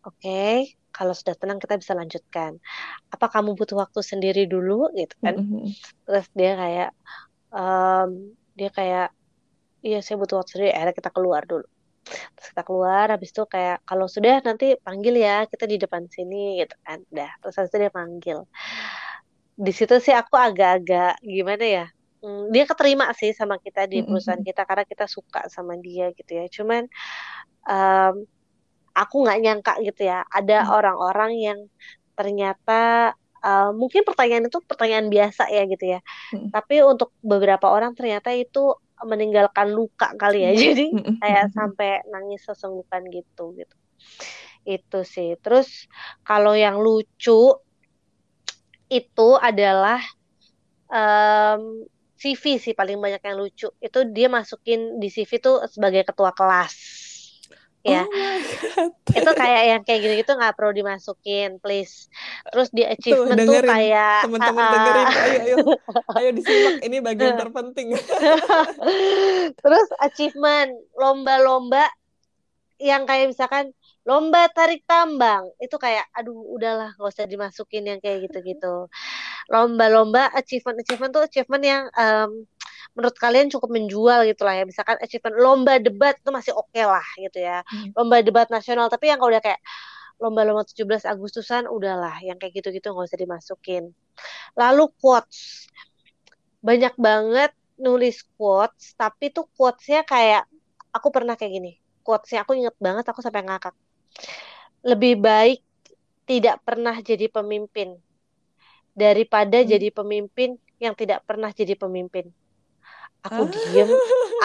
[0.05, 2.61] Oke, kalau sudah tenang kita bisa lanjutkan.
[3.09, 5.41] Apa kamu butuh waktu sendiri dulu gitu kan?
[5.41, 5.73] Mm-mm.
[6.05, 6.91] Terus dia kayak,
[7.51, 9.09] um, dia kayak,
[9.83, 10.71] iya saya butuh waktu sendiri.
[10.75, 11.67] Akhirnya kita keluar dulu.
[12.09, 16.65] Terus kita keluar, habis itu kayak kalau sudah nanti panggil ya, kita di depan sini
[16.65, 17.05] gitu kan.
[17.13, 18.39] Dah, terus habis itu dia panggil.
[19.59, 21.87] Di situ sih aku agak-agak gimana ya?
[22.19, 26.33] Hmm, dia keterima sih sama kita di perusahaan kita karena kita suka sama dia gitu
[26.35, 26.47] ya.
[26.51, 26.83] Cuman
[27.69, 28.15] um,
[28.97, 30.71] aku nggak nyangka gitu ya, ada Mm.
[30.75, 31.59] orang-orang yang
[32.19, 33.15] ternyata
[33.47, 36.01] uh, mungkin pertanyaan itu pertanyaan biasa ya gitu ya.
[36.35, 36.51] Mm.
[36.51, 38.75] Tapi untuk beberapa orang ternyata itu
[39.07, 40.53] meninggalkan luka kali ya.
[40.57, 40.87] Jadi
[41.21, 43.77] kayak sampai nangis sesenggukan gitu gitu.
[44.65, 45.37] Itu sih.
[45.39, 45.87] Terus
[46.25, 47.59] kalau yang lucu
[48.89, 50.01] itu adalah
[50.89, 51.85] em,
[52.19, 53.71] CV sih paling banyak yang lucu.
[53.79, 56.75] Itu dia masukin di CV tuh sebagai ketua kelas.
[57.87, 58.39] Ya, Oh
[59.09, 62.13] itu kayak yang kayak gitu-gitu nggak perlu dimasukin, please.
[62.53, 63.73] Terus di Tuh, achievement tuh dengerin.
[63.73, 65.07] kayak Teman-teman ah, dengerin.
[65.25, 65.57] Ayo, ayo.
[66.19, 66.75] Ayo disimak.
[66.85, 67.89] Ini bagian terpenting.
[69.63, 71.85] Terus achievement lomba-lomba
[72.79, 73.75] yang kayak misalkan
[74.07, 78.87] lomba tarik tambang itu kayak aduh udahlah nggak usah dimasukin yang kayak gitu-gitu.
[79.49, 82.31] Lomba-lomba achievement achievement tuh achievement yang em,
[82.99, 84.65] menurut kalian cukup menjual gitu lah ya.
[84.67, 87.63] Misalkan achievement lomba debat itu masih oke lah gitu ya.
[87.63, 87.95] Hmm.
[87.95, 89.63] Lomba debat nasional tapi yang kalau udah kayak
[90.19, 93.95] lomba-lomba 17 Agustusan udahlah yang kayak gitu-gitu nggak usah dimasukin.
[94.59, 95.71] Lalu quotes
[96.59, 100.51] banyak banget nulis quotes tapi tuh quotesnya kayak
[100.91, 101.73] aku pernah kayak gini
[102.03, 103.75] quotesnya aku inget banget aku sampai ngakak
[104.83, 105.63] lebih baik
[106.27, 107.95] tidak pernah jadi pemimpin
[108.99, 109.69] daripada Hmm.
[109.71, 112.35] jadi pemimpin yang tidak pernah jadi pemimpin
[113.25, 113.89] aku Ah, diem.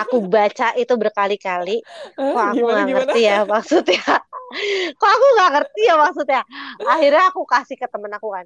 [0.06, 1.82] Aku baca itu berkali-kali.
[2.18, 4.04] Kok ah, aku gimana, nggak ngerti ya maksudnya?
[5.00, 6.42] Kok aku nggak ngerti ya maksudnya?
[6.86, 8.46] Akhirnya aku kasih ke temen aku kan.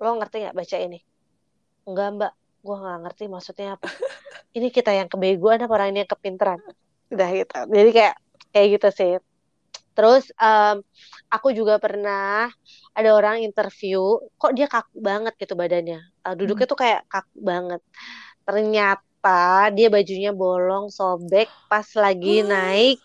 [0.00, 0.98] Lo ngerti nggak baca ini?
[1.88, 2.32] Enggak mbak.
[2.64, 3.88] Gua nggak ngerti maksudnya apa.
[4.56, 6.62] Ini kita yang kebegoan apa orang ini yang kepinteran?
[7.10, 7.58] Udah gitu.
[7.74, 8.14] Jadi kayak
[8.54, 9.12] kayak gitu sih.
[9.94, 10.78] Terus em,
[11.26, 12.46] aku juga pernah
[12.94, 15.98] ada orang interview kok dia kaku banget gitu badannya.
[16.22, 16.38] Hmm.
[16.38, 17.82] duduknya tuh kayak kaku banget.
[18.46, 19.13] Ternyata
[19.76, 22.96] dia bajunya bolong sobek pas lagi naik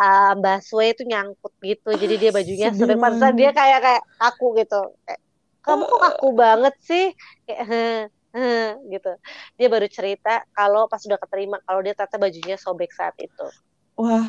[0.00, 1.90] uh, busway itu nyangkut gitu.
[2.02, 4.80] Jadi dia bajunya sobek pantesan dia kayak kayak kaku gitu.
[5.06, 5.20] Kayak,
[5.66, 7.04] kamu kok kaku banget sih?
[7.46, 7.98] Kayak "Heh,
[8.36, 9.10] heh," gitu.
[9.58, 13.46] Dia baru cerita kalau pas udah keterima kalau dia ternyata bajunya sobek saat itu.
[14.00, 14.24] Wah,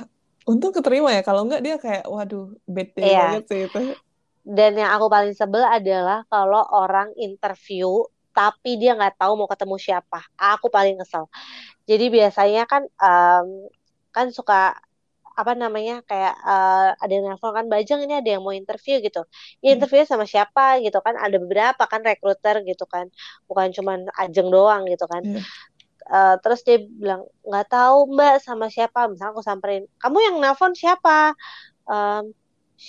[0.50, 1.22] untung keterima ya.
[1.28, 2.44] Kalau enggak dia kayak, waduh,
[2.98, 3.80] day Iya, banget sih itu.
[4.42, 8.02] dan yang aku paling sebel adalah kalau orang interview
[8.36, 10.20] tapi dia nggak tahu mau ketemu siapa.
[10.40, 11.26] Aku paling kesel.
[11.90, 13.48] Jadi biasanya kan em,
[14.16, 14.78] kan suka
[15.42, 19.22] apa namanya kayak eh, ada yang nelfon kan Bajang ini ada yang mau interview gitu.
[19.64, 19.76] Ya Hmm.
[19.76, 23.08] interviewnya sama siapa gitu kan ada beberapa kan rekruter gitu kan.
[23.50, 25.24] Bukan cuman Ajeng doang gitu kan.
[26.12, 29.00] Eh, terus dia bilang nggak tahu Mbak sama siapa.
[29.12, 31.32] Misalnya aku samperin, kamu yang nelfon siapa?
[31.90, 32.24] Em,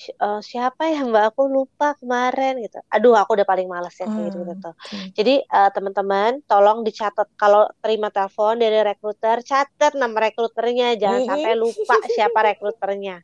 [0.09, 1.25] eh, siapa ya Mbak?
[1.35, 2.79] Aku lupa kemarin gitu.
[2.89, 4.75] Aduh, aku udah paling males ya kayak gitu tuh.
[4.75, 4.97] oke.
[5.19, 11.53] Jadi eh, teman-teman, tolong dicatat kalau terima telepon dari rekruter, catat nama rekruternya, jangan sampai
[11.55, 13.21] lupa siapa rekruternya.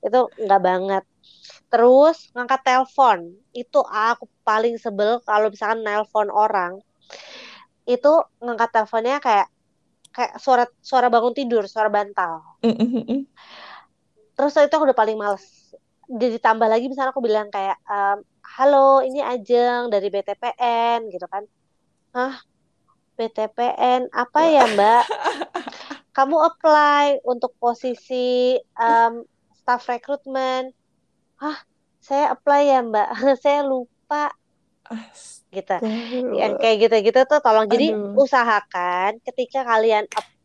[0.00, 1.04] Itu nggak banget.
[1.66, 3.18] Terus ngangkat telepon,
[3.50, 6.78] itu aku paling sebel kalau misalkan nelpon orang,
[7.86, 9.46] itu ngangkat teleponnya kayak
[10.14, 12.40] kayak suara suara bangun tidur, suara bantal.
[12.64, 13.28] Mm-mm.
[14.36, 15.65] terus itu aku udah paling males
[16.06, 18.22] jadi ditambah lagi misalnya aku bilang kayak um,
[18.56, 21.44] halo ini Ajeng dari BTPN gitu kan.
[22.14, 22.40] Hah?
[23.16, 25.04] BTPN apa ya mbak?
[26.16, 30.72] Kamu apply untuk posisi um, staff recruitment.
[31.42, 31.58] Hah?
[31.98, 33.08] Saya apply ya mbak.
[33.44, 34.30] Saya lupa.
[35.50, 35.76] Gitu.
[36.38, 37.66] Yang kayak gitu-gitu tuh tolong.
[37.66, 38.14] Jadi Aduh.
[38.14, 40.35] usahakan ketika kalian apply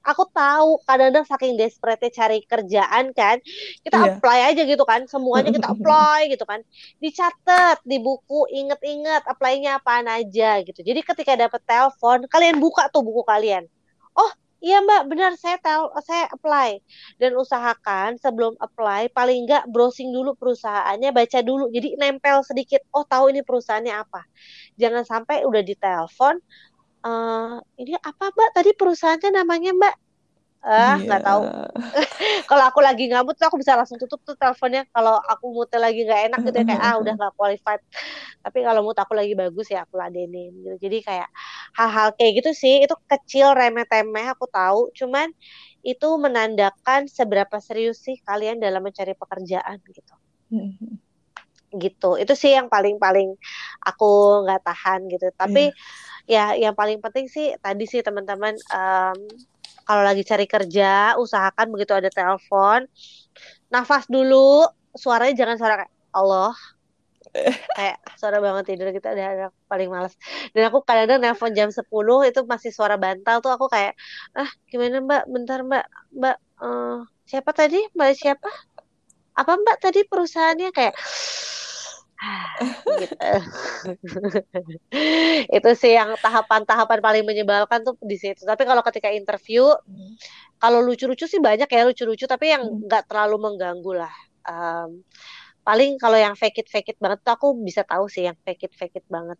[0.00, 3.36] aku tahu kadang-kadang saking desperate cari kerjaan kan
[3.84, 4.06] kita Iya.
[4.16, 6.64] apply aja gitu kan semuanya kita apply gitu kan
[7.04, 13.04] dicatat di buku inget-inget apply-nya apaan aja gitu jadi ketika dapet telepon kalian buka tuh
[13.04, 13.68] buku kalian
[14.16, 16.84] oh Iya mbak, benar saya tel saya apply
[17.16, 21.72] dan usahakan sebelum apply paling enggak browsing dulu perusahaannya, baca dulu.
[21.72, 24.20] Jadi nempel sedikit, oh tahu ini perusahaannya apa.
[24.76, 26.44] Jangan sampai udah ditelepon,
[27.04, 28.50] uh, ini apa mbak?
[28.56, 29.94] Tadi perusahaannya namanya mbak?
[30.60, 31.40] Ah, nggak tahu.
[31.48, 31.72] Iya.
[32.52, 34.84] Kalau aku lagi ngamut tuh aku bisa langsung tutup tuh teleponnya.
[34.92, 37.80] Kalau aku moodnya lagi nggak enak gitu ya kayak ah udah nggak qualified.
[38.44, 40.76] Tapi kalau mood aku lagi bagus ya aku ladenin gitu.
[40.76, 41.28] Jadi kayak
[41.80, 44.92] hal-hal kayak gitu sih itu kecil remeh-temeh aku tahu.
[44.92, 45.32] Cuman
[45.80, 50.14] itu menandakan seberapa serius sih kalian dalam mencari pekerjaan gitu.
[51.72, 52.10] Gitu.
[52.20, 53.32] Itu sih yang paling-paling
[53.80, 55.32] aku nggak tahan gitu.
[55.32, 55.72] Tapi
[56.28, 59.18] ya yang paling penting sih tadi sih teman-teman um,
[59.90, 62.86] kalau lagi cari kerja usahakan begitu ada telepon.
[63.74, 66.54] Nafas dulu suaranya jangan suara kayak Allah.
[67.78, 70.18] Kayak suara bangun tidur gitu ada paling males.
[70.50, 71.86] Dan aku kadang-kadang nelpon jam 10
[72.26, 73.94] itu masih suara bantal tuh aku kayak
[74.34, 75.22] ah gimana mbak?
[75.30, 75.86] Bentar mbak.
[76.10, 77.78] Mbak uh, siapa tadi?
[77.94, 78.50] Mbak siapa?
[79.38, 80.74] Apa mbak tadi perusahaannya?
[80.74, 80.98] Kayak
[83.00, 83.16] gitu.
[85.56, 88.44] itu sih yang tahapan-tahapan paling menyebalkan tuh di situ.
[88.44, 90.14] Tapi kalau ketika interview, hmm.
[90.60, 92.86] kalau lucu-lucu sih banyak ya lucu-lucu, tapi yang hmm.
[92.86, 93.10] nggak hmm.
[93.10, 94.14] terlalu mengganggu lah.
[94.44, 95.04] Um,
[95.64, 98.68] paling kalau yang fake it fake it banget tuh aku bisa tahu sih yang fake
[98.68, 99.36] it fake it banget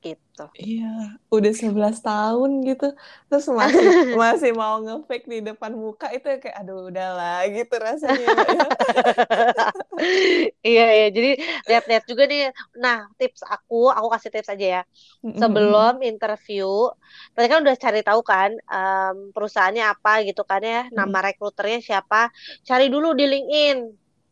[0.00, 0.44] gitu.
[0.56, 2.88] Iya, udah 11 tahun gitu.
[3.28, 3.84] Terus masih
[4.22, 8.24] masih mau nge-fake di depan muka itu kayak aduh udahlah gitu rasanya.
[8.24, 8.34] Ya.
[10.70, 11.30] iya iya, jadi
[11.68, 12.48] lihat-lihat juga nih.
[12.80, 14.82] Nah, tips aku, aku kasih tips aja ya.
[15.20, 16.88] Sebelum interview,
[17.36, 22.32] tadi kan udah cari tahu kan um, perusahaannya apa gitu kan ya, nama rekruternya siapa.
[22.64, 23.78] Cari dulu di LinkedIn.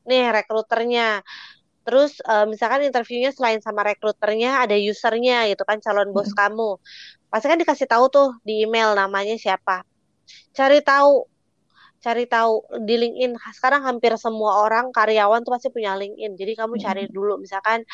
[0.09, 1.21] Nih rekruternya
[1.89, 6.37] Terus uh, misalkan interviewnya selain sama rekruternya ada usernya gitu kan calon bos hmm.
[6.37, 6.77] kamu.
[7.33, 9.89] Pasti kan dikasih tahu tuh di email namanya siapa.
[10.53, 11.25] Cari tahu
[12.05, 13.41] cari tahu di LinkedIn.
[13.57, 16.37] Sekarang hampir semua orang karyawan tuh pasti punya LinkedIn.
[16.37, 17.89] Jadi kamu cari dulu misalkan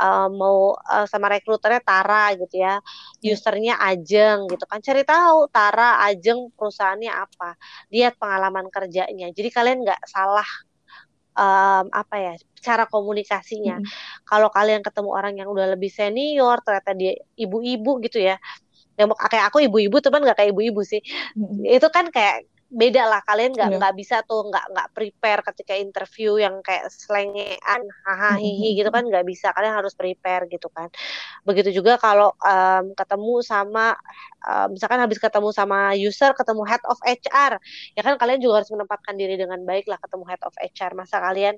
[0.00, 2.80] uh, mau uh, sama rekruternya Tara gitu ya.
[3.20, 4.80] Usernya Ajeng gitu kan.
[4.80, 7.52] Cari tahu Tara Ajeng perusahaannya apa.
[7.92, 9.28] Lihat pengalaman kerjanya.
[9.28, 10.48] Jadi kalian nggak salah
[11.36, 12.34] um, apa ya
[12.64, 13.78] cara komunikasinya.
[13.78, 13.88] Hmm.
[14.26, 18.40] Kalau kalian ketemu orang yang udah lebih senior, ternyata dia ibu-ibu gitu ya.
[18.96, 21.04] Yang kayak aku ibu-ibu teman nggak kayak ibu-ibu sih.
[21.36, 21.62] Hmm.
[21.62, 24.00] Itu kan kayak beda lah kalian nggak nggak yeah.
[24.04, 29.24] bisa tuh nggak nggak prepare ketika interview yang kayak selengean hahaha hihi gitu kan nggak
[29.24, 30.92] bisa kalian harus prepare gitu kan.
[31.48, 33.96] Begitu juga kalau um, ketemu sama
[34.44, 37.56] um, misalkan habis ketemu sama user ketemu head of HR
[37.96, 41.16] ya kan kalian juga harus menempatkan diri dengan baik lah ketemu head of HR masa
[41.24, 41.56] kalian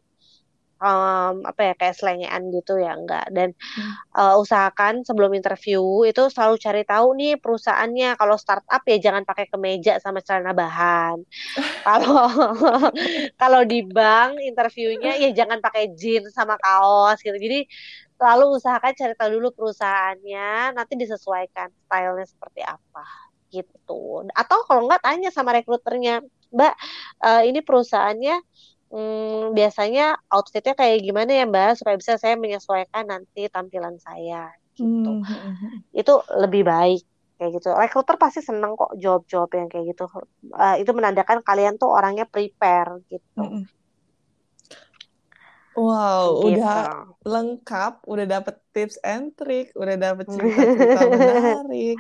[0.79, 3.27] um, apa ya kayak selengean gitu ya enggak.
[3.31, 3.93] Dan hmm.
[4.15, 8.19] uh, usahakan sebelum interview itu selalu cari tahu nih perusahaannya.
[8.19, 11.23] Kalau startup ya jangan pakai kemeja sama celana bahan.
[11.89, 12.29] Kalau
[13.41, 17.37] kalau di bank interviewnya ya jangan pakai jeans sama kaos gitu.
[17.37, 17.65] Jadi
[18.19, 23.07] selalu usahakan cari tahu dulu perusahaannya nanti disesuaikan stylenya seperti apa
[23.49, 24.29] gitu.
[24.37, 26.75] Atau kalau enggak tanya sama rekruternya mbak
[27.25, 28.41] uh, ini perusahaannya
[28.93, 35.11] hmm, biasanya outfitnya kayak gimana ya Mbak supaya bisa saya menyesuaikan nanti tampilan saya gitu.
[35.21, 35.25] Hmm.
[35.25, 35.79] hmm, hmm.
[35.93, 37.03] Itu lebih baik
[37.39, 37.69] kayak gitu.
[37.73, 40.11] Rekruter pasti seneng kok job-job yang kayak gitu.
[40.53, 43.43] Uh, itu menandakan kalian tuh orangnya prepare gitu.
[43.43, 43.65] Hmm.
[45.79, 46.59] Wow, gitu.
[46.59, 51.99] udah lengkap, udah dapet tips and trick, udah dapet cerita-cerita menarik.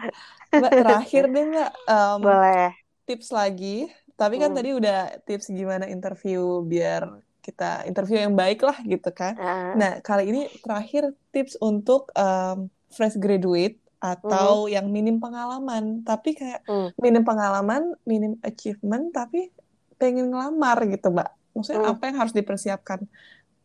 [0.50, 2.74] Mbak, terakhir deh Mbak, um, boleh
[3.08, 3.88] tips lagi
[4.18, 4.58] tapi kan hmm.
[4.58, 9.38] tadi udah tips gimana interview biar kita interview yang baik lah gitu kan.
[9.38, 9.72] Uh.
[9.78, 14.74] Nah, kali ini terakhir tips untuk um, fresh graduate atau hmm.
[14.74, 16.98] yang minim pengalaman, tapi kayak hmm.
[16.98, 19.54] minim pengalaman, minim achievement, tapi
[19.96, 21.30] pengen ngelamar gitu, Mbak.
[21.54, 21.92] Maksudnya hmm.
[21.94, 22.98] apa yang harus dipersiapkan?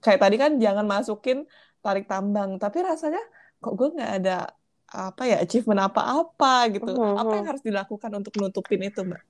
[0.06, 1.49] Kayak tadi kan jangan masukin
[1.82, 3.22] tarik tambang, tapi rasanya
[3.58, 4.54] kok gue nggak ada
[4.93, 6.93] apa ya achievement apa-apa gitu.
[6.93, 7.18] Hmm.
[7.18, 7.51] Apa yang hmm.
[7.51, 9.22] harus dilakukan untuk nutupin itu, Mbak?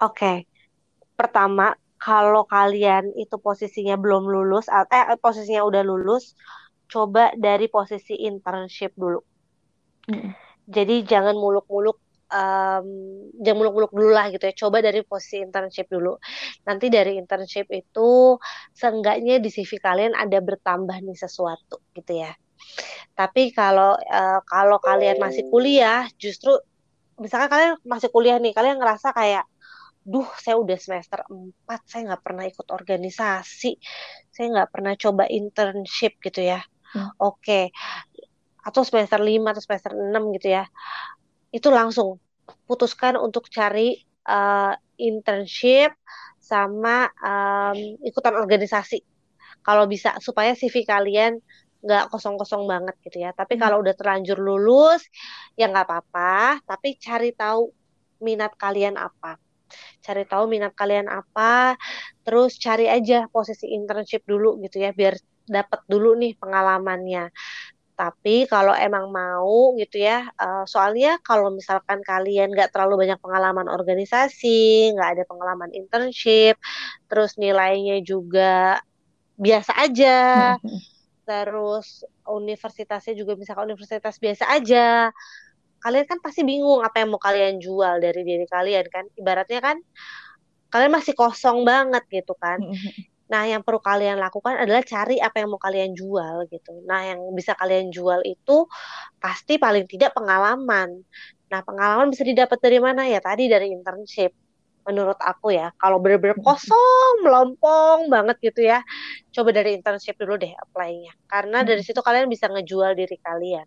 [0.00, 0.36] Oke, okay
[1.20, 6.32] pertama kalau kalian itu posisinya belum lulus, eh posisinya udah lulus,
[6.88, 9.20] coba dari posisi internship dulu.
[10.08, 10.32] Hmm.
[10.64, 12.00] Jadi jangan muluk-muluk
[12.32, 12.88] um,
[13.36, 14.54] jangan muluk-muluk dulu lah gitu ya.
[14.56, 16.16] Coba dari posisi internship dulu.
[16.64, 18.40] Nanti dari internship itu
[18.72, 22.32] seenggaknya di CV kalian ada bertambah nih sesuatu gitu ya.
[23.12, 26.56] Tapi kalau uh, kalau kalian masih kuliah, justru
[27.20, 29.44] misalkan kalian masih kuliah nih, kalian ngerasa kayak
[30.10, 33.78] duh saya udah semester 4 saya nggak pernah ikut organisasi.
[34.34, 36.60] Saya nggak pernah coba internship gitu ya.
[36.90, 37.14] Hmm.
[37.22, 37.38] oke.
[37.46, 37.64] Okay.
[38.60, 40.64] atau semester 5 atau semester 6 gitu ya.
[41.54, 42.20] Itu langsung
[42.66, 43.96] putuskan untuk cari
[44.26, 45.96] uh, internship
[46.42, 49.00] sama um, ikutan organisasi.
[49.64, 51.40] Kalau bisa supaya CV kalian
[51.80, 53.32] nggak kosong-kosong banget gitu ya.
[53.32, 53.62] Tapi hmm.
[53.62, 55.06] kalau udah terlanjur lulus
[55.56, 56.60] ya nggak apa-apa.
[56.66, 57.70] Tapi cari tahu
[58.20, 59.40] minat kalian apa
[60.00, 61.76] cari tahu minat kalian apa,
[62.22, 67.32] terus cari aja posisi internship dulu gitu ya, biar dapat dulu nih pengalamannya.
[68.00, 73.68] Tapi kalau emang mau gitu ya, uh, soalnya kalau misalkan kalian nggak terlalu banyak pengalaman
[73.68, 76.56] organisasi, nggak ada pengalaman internship,
[77.12, 78.80] terus nilainya juga
[79.36, 80.20] biasa aja,
[80.56, 80.80] hmm.
[81.28, 85.12] terus universitasnya juga misalkan universitas biasa aja,
[85.80, 89.04] kalian kan pasti bingung apa yang mau kalian jual dari diri kalian kan?
[89.16, 89.76] Ibaratnya kan
[90.70, 92.60] kalian masih kosong banget gitu kan.
[93.30, 96.82] Nah yang perlu kalian lakukan adalah cari apa yang mau kalian jual gitu.
[96.86, 98.66] Nah yang bisa kalian jual itu
[99.18, 101.02] pasti paling tidak pengalaman.
[101.50, 103.06] Nah pengalaman bisa didapat dari mana?
[103.06, 104.34] Ya tadi dari internship
[104.82, 105.70] menurut aku ya.
[105.78, 108.82] Kalau bener-bener kosong melompong banget gitu ya.
[109.30, 111.14] Coba dari internship dulu deh apply-nya.
[111.30, 113.66] Karena dari situ kalian bisa ngejual diri kalian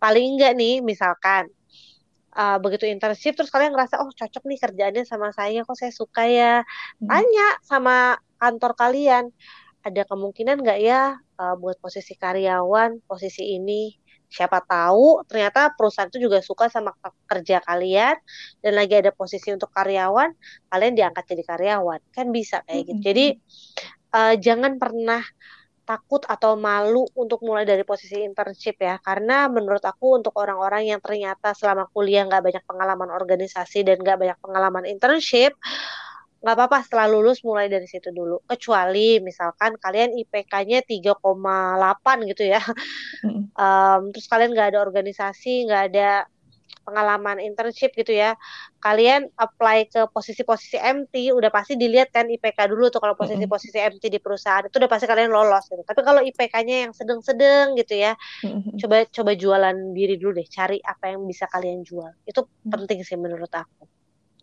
[0.00, 1.52] paling enggak nih misalkan
[2.34, 6.24] uh, begitu internship terus kalian ngerasa oh cocok nih kerjaannya sama saya kok saya suka
[6.26, 6.64] ya?
[6.98, 7.08] Hmm.
[7.08, 7.96] tanya sama
[8.40, 9.24] kantor kalian
[9.80, 13.96] ada kemungkinan nggak ya uh, buat posisi karyawan posisi ini?
[14.30, 16.94] Siapa tahu ternyata perusahaan itu juga suka sama
[17.26, 18.14] kerja kalian
[18.62, 20.30] dan lagi ada posisi untuk karyawan
[20.70, 21.98] kalian diangkat jadi karyawan.
[22.14, 23.00] Kan bisa kayak gitu.
[23.10, 23.26] Jadi
[24.14, 25.18] uh, jangan pernah
[25.90, 29.02] takut atau malu untuk mulai dari posisi internship ya.
[29.02, 34.18] Karena menurut aku untuk orang-orang yang ternyata selama kuliah nggak banyak pengalaman organisasi dan nggak
[34.22, 35.58] banyak pengalaman internship
[36.40, 38.40] nggak apa-apa setelah lulus mulai dari situ dulu.
[38.48, 42.62] Kecuali misalkan kalian IPK-nya 3,8 gitu ya.
[43.60, 46.24] Um, terus kalian nggak ada organisasi nggak ada
[46.90, 48.34] pengalaman internship gitu ya.
[48.82, 54.10] Kalian apply ke posisi-posisi MT udah pasti dilihat kan IPK dulu tuh kalau posisi-posisi MT
[54.10, 55.86] di perusahaan itu udah pasti kalian lolos gitu.
[55.86, 58.18] Tapi kalau IPK-nya yang sedang-sedang gitu ya
[58.82, 62.10] coba coba jualan diri dulu deh cari apa yang bisa kalian jual.
[62.26, 63.86] Itu penting sih menurut aku.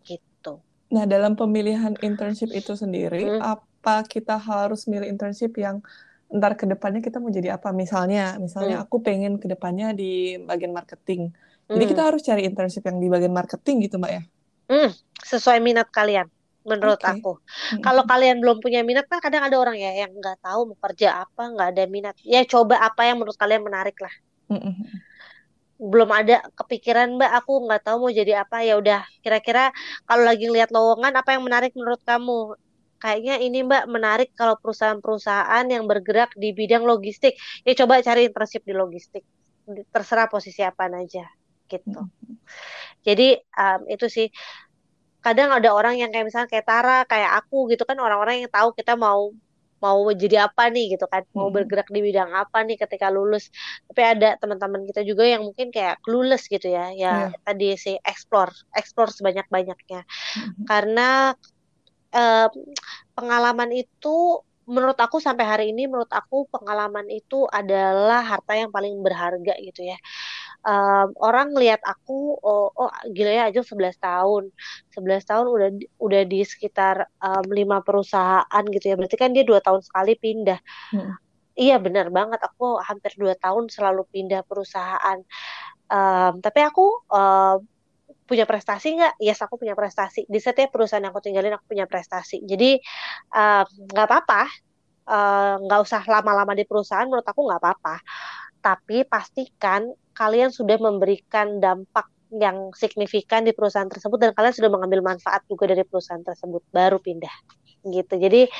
[0.08, 0.52] Gitu.
[0.88, 3.44] Nah dalam pemilihan internship itu sendiri hmm.
[3.44, 5.84] apa kita harus milih internship yang
[6.28, 7.72] ntar ke depannya kita mau jadi apa?
[7.72, 8.84] Misalnya misalnya hmm.
[8.88, 11.32] aku pengen ke depannya di bagian marketing
[11.68, 12.08] jadi kita hmm.
[12.08, 14.22] harus cari internship yang di bagian marketing gitu, Mbak ya?
[14.72, 14.90] Hmm,
[15.20, 16.24] sesuai minat kalian,
[16.64, 17.20] menurut okay.
[17.20, 17.36] aku.
[17.36, 17.84] Hmm.
[17.84, 21.28] Kalau kalian belum punya minat kan kadang ada orang ya yang nggak tahu mau kerja
[21.28, 22.16] apa, nggak ada minat.
[22.24, 24.12] Ya coba apa yang menurut kalian menarik lah.
[24.48, 24.80] Hmm.
[25.76, 28.64] Belum ada kepikiran Mbak, aku nggak tahu mau jadi apa.
[28.64, 29.68] Ya udah, kira-kira
[30.08, 32.56] kalau lagi lihat lowongan apa yang menarik menurut kamu?
[32.98, 37.36] Kayaknya ini Mbak menarik kalau perusahaan-perusahaan yang bergerak di bidang logistik.
[37.68, 39.22] Ya coba cari internship di logistik.
[39.92, 41.28] Terserah posisi apa aja
[41.68, 42.00] gitu.
[43.06, 44.28] Jadi um, itu sih
[45.22, 48.72] kadang ada orang yang kayak misalnya kayak Tara, kayak aku gitu kan orang-orang yang tahu
[48.72, 49.30] kita mau
[49.78, 53.46] mau jadi apa nih gitu kan, mau bergerak di bidang apa nih ketika lulus.
[53.86, 57.38] Tapi ada teman-teman kita juga yang mungkin kayak clueless gitu ya, ya yeah.
[57.46, 60.02] tadi sih explore, explore sebanyak-banyaknya.
[60.02, 60.64] Mm-hmm.
[60.66, 61.30] Karena
[62.10, 62.50] um,
[63.14, 69.00] pengalaman itu menurut aku sampai hari ini menurut aku pengalaman itu adalah harta yang paling
[69.00, 69.96] berharga gitu ya
[70.64, 74.50] um, orang lihat aku oh, oh gila ya aja 11 tahun
[74.94, 75.68] 11 tahun udah
[76.00, 80.58] udah di sekitar um, lima perusahaan gitu ya berarti kan dia dua tahun sekali pindah
[80.94, 81.12] hmm.
[81.58, 85.18] iya benar banget aku hampir dua tahun selalu pindah perusahaan
[85.90, 87.60] um, tapi aku um,
[88.28, 89.16] punya prestasi nggak?
[89.24, 90.28] Yes, aku punya prestasi.
[90.28, 92.44] Di setiap perusahaan yang aku tinggalin, aku punya prestasi.
[92.44, 92.76] Jadi
[93.88, 94.42] nggak uh, apa-apa,
[95.64, 97.08] nggak uh, usah lama-lama di perusahaan.
[97.08, 97.96] Menurut aku nggak apa-apa.
[98.60, 99.88] Tapi pastikan
[100.18, 105.70] kalian sudah memberikan dampak yang signifikan di perusahaan tersebut dan kalian sudah mengambil manfaat juga
[105.70, 106.66] dari perusahaan tersebut.
[106.74, 107.32] Baru pindah.
[107.86, 108.14] Gitu.
[108.18, 108.50] Jadi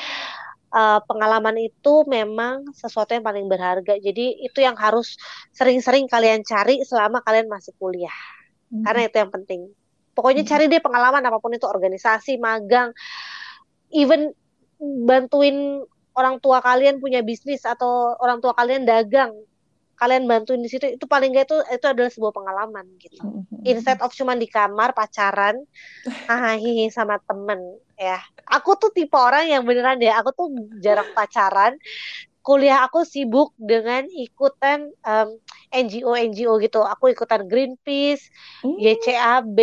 [0.72, 3.98] uh, pengalaman itu memang sesuatu yang paling berharga.
[3.98, 5.18] Jadi itu yang harus
[5.52, 8.14] sering-sering kalian cari selama kalian masih kuliah.
[8.68, 8.84] Hmm.
[8.84, 9.60] karena itu yang penting.
[10.12, 10.50] Pokoknya hmm.
[10.52, 11.64] cari deh pengalaman apa pun itu.
[11.64, 12.92] Organisasi magang
[13.88, 14.36] even
[15.08, 15.82] bantuin
[16.18, 19.32] orang tua kalian punya bisnis atau orang tua kalian dagang
[20.00, 23.66] kalian bantuin di situ itu paling gak itu itu adalah sebuah pengalaman gitu Mm-hmm.
[23.66, 25.58] instead of cuman di kamar pacaran
[26.28, 27.58] hahaha sama temen
[27.98, 30.48] ya aku tuh tipe orang yang beneran deh aku tuh
[30.84, 31.74] jarang pacaran
[32.44, 35.28] kuliah aku sibuk dengan ikutan em,
[35.72, 38.30] NGO NGO gitu aku ikutan Greenpeace
[38.62, 38.74] Hmm.
[38.78, 39.58] YCAB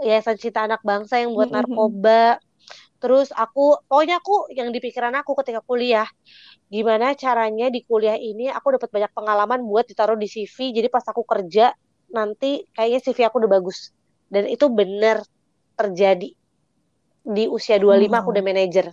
[0.00, 1.60] Yayasan Cinta Anak Bangsa yang buat Mm-mm.
[1.60, 2.40] narkoba
[3.00, 6.08] terus aku pokoknya aku yang di pikiran aku ketika kuliah
[6.70, 11.02] gimana caranya di kuliah ini aku dapat banyak pengalaman buat ditaruh di CV jadi pas
[11.02, 11.74] aku kerja
[12.14, 13.90] nanti kayaknya CV aku udah bagus.
[14.30, 15.26] Dan itu bener
[15.74, 16.30] terjadi.
[17.26, 18.86] Di usia 25 aku udah manajer.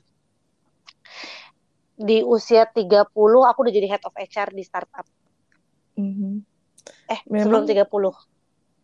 [1.97, 3.09] Di usia 30
[3.45, 5.05] aku udah jadi head of HR di startup.
[5.97, 6.45] Mhm.
[7.07, 8.15] eh sebelum Memang 30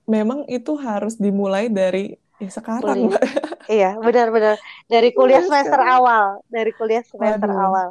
[0.03, 3.21] memang itu harus dimulai dari ya sekarang, kuliah.
[3.63, 4.59] Iya benar-benar.
[4.91, 6.25] Dari kuliah Mulai semester awal.
[6.51, 7.89] Dari kuliah semester Waduh, awal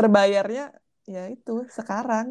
[0.00, 0.62] terbayarnya
[1.14, 2.26] ya itu sekarang.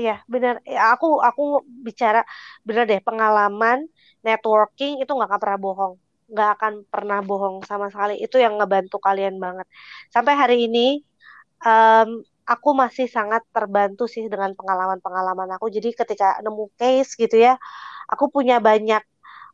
[0.00, 0.54] Iya, benar.
[0.74, 1.42] Ya, aku aku
[1.86, 2.18] bicara
[2.66, 3.78] benar deh pengalaman
[4.26, 5.94] networking itu nggak akan pernah bohong,
[6.32, 8.14] nggak akan pernah bohong sama sekali.
[8.24, 9.66] Itu yang ngebantu kalian banget.
[10.14, 10.80] Sampai hari ini
[11.66, 12.08] em,
[12.52, 15.66] aku masih sangat terbantu sih dengan pengalaman-pengalaman aku.
[15.76, 17.52] Jadi ketika nemu case gitu ya,
[18.12, 19.02] aku punya banyak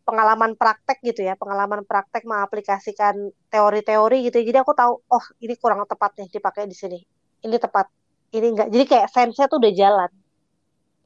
[0.09, 3.15] pengalaman praktek gitu ya, pengalaman praktek mengaplikasikan
[3.53, 4.39] teori-teori gitu.
[4.49, 6.99] Jadi aku tahu, oh ini kurang tepat nih dipakai di sini.
[7.47, 7.87] Ini tepat,
[8.37, 8.69] ini enggak.
[8.75, 10.11] Jadi kayak sense-nya tuh udah jalan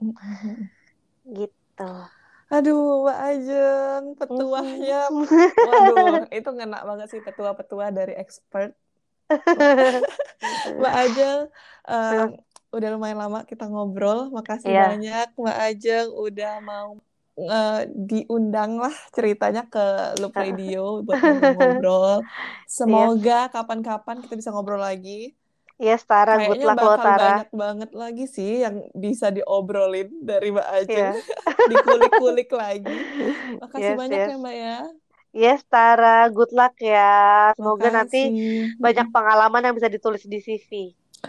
[1.39, 1.83] gitu.
[2.55, 4.95] Aduh, Mbak Ajeng, petuahnya,
[5.67, 6.05] waduh,
[6.37, 8.71] itu ngena banget sih petua-petua dari expert.
[10.79, 11.41] Mbak Ajeng,
[11.89, 12.27] em,
[12.77, 14.19] udah lumayan lama kita ngobrol.
[14.37, 16.89] Makasih Iya, banyak Mbak Ajeng udah mau
[17.53, 17.73] eh,
[18.09, 19.81] diundang lah ceritanya ke
[20.21, 22.13] Loop Radio buat ngobrol-ngobrol.
[22.85, 25.11] yes, Semoga kapan-kapan kita bisa ngobrol lagi.
[25.79, 27.45] Yes Tara, good luck lo bakal Tara.
[27.45, 31.09] banyak banget lagi sih yang bisa diobrolin dari Mbak Ajeng.
[31.15, 31.23] Iya,
[31.71, 33.09] Dikulik-kulik lagi.
[33.61, 34.77] Makasih yes, banyak yes, ya Mbak ya.
[35.33, 37.53] yes Tara, good luck ya.
[37.57, 38.77] Semoga nanti Makasih.
[38.85, 39.15] banyak Mm-mm.
[39.15, 40.71] pengalaman yang bisa ditulis di CV.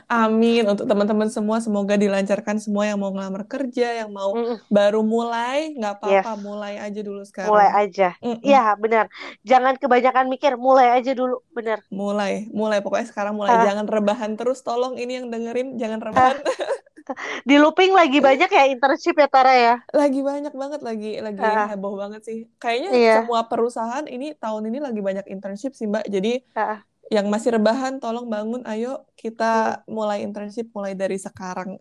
[0.09, 1.57] Amin untuk teman-teman semua.
[1.65, 4.57] Semoga dilancarkan semua yang mau ngelamar kerja, yang mau Mm-mm.
[4.69, 7.73] baru mulai, nggak Yes, apa-apa, mulai aja dulu mulai sekarang.
[7.81, 8.03] aja.
[8.25, 8.41] Mm-mm.
[8.45, 9.05] Iya, benar.
[9.49, 11.79] Jangan kebanyakan mikir, mulai aja dulu, benar.
[11.93, 12.77] Mulai, mulai.
[12.83, 13.53] Pokoknya sekarang mulai.
[13.53, 14.59] Ah, Jangan rebahan terus.
[14.65, 16.37] Tolong ini yang dengerin, jangan ah, rebahan.
[17.49, 19.75] di looping lagi banyak ya internship ya Tara ya.
[19.99, 22.37] Lagi banyak banget, lagi lagi Ah, heboh banget sih.
[22.61, 26.05] Kayaknya iya, semua perusahaan ini tahun ini lagi banyak internship sih Mbak.
[26.15, 28.61] Jadi ah, yang masih rebahan, tolong bangun.
[28.67, 31.79] Ayo kita mulai internship mulai dari sekarang.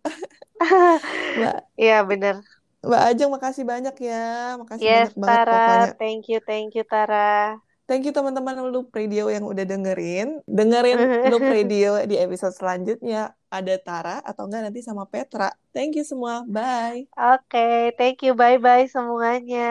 [1.38, 2.36] Mbak Iya benar.
[2.82, 4.58] Mbak Ajeng, makasih banyak ya.
[4.58, 5.90] Makasih Yes banyak banget Tara, pokoknya.
[6.00, 7.58] thank you, thank you Tara.
[7.86, 10.40] Thank you teman-teman Loop Radio yang udah dengerin.
[10.46, 10.98] Dengerin
[11.30, 13.34] Loop Radio di episode selanjutnya.
[13.52, 15.52] Ada Tara atau enggak nanti sama Petra.
[15.74, 16.42] Thank you semua.
[16.48, 17.10] Bye.
[17.12, 18.32] Oke, thank you.
[18.32, 19.70] Bye-bye semuanya.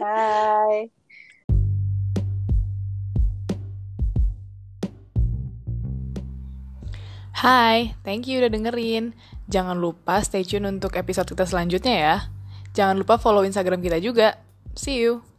[0.00, 0.90] Bye.
[7.32, 9.16] Hai, thank you udah dengerin.
[9.48, 12.16] Jangan lupa stay tune untuk episode kita selanjutnya ya.
[12.76, 14.36] Jangan lupa follow Instagram kita juga.
[14.76, 15.31] See you.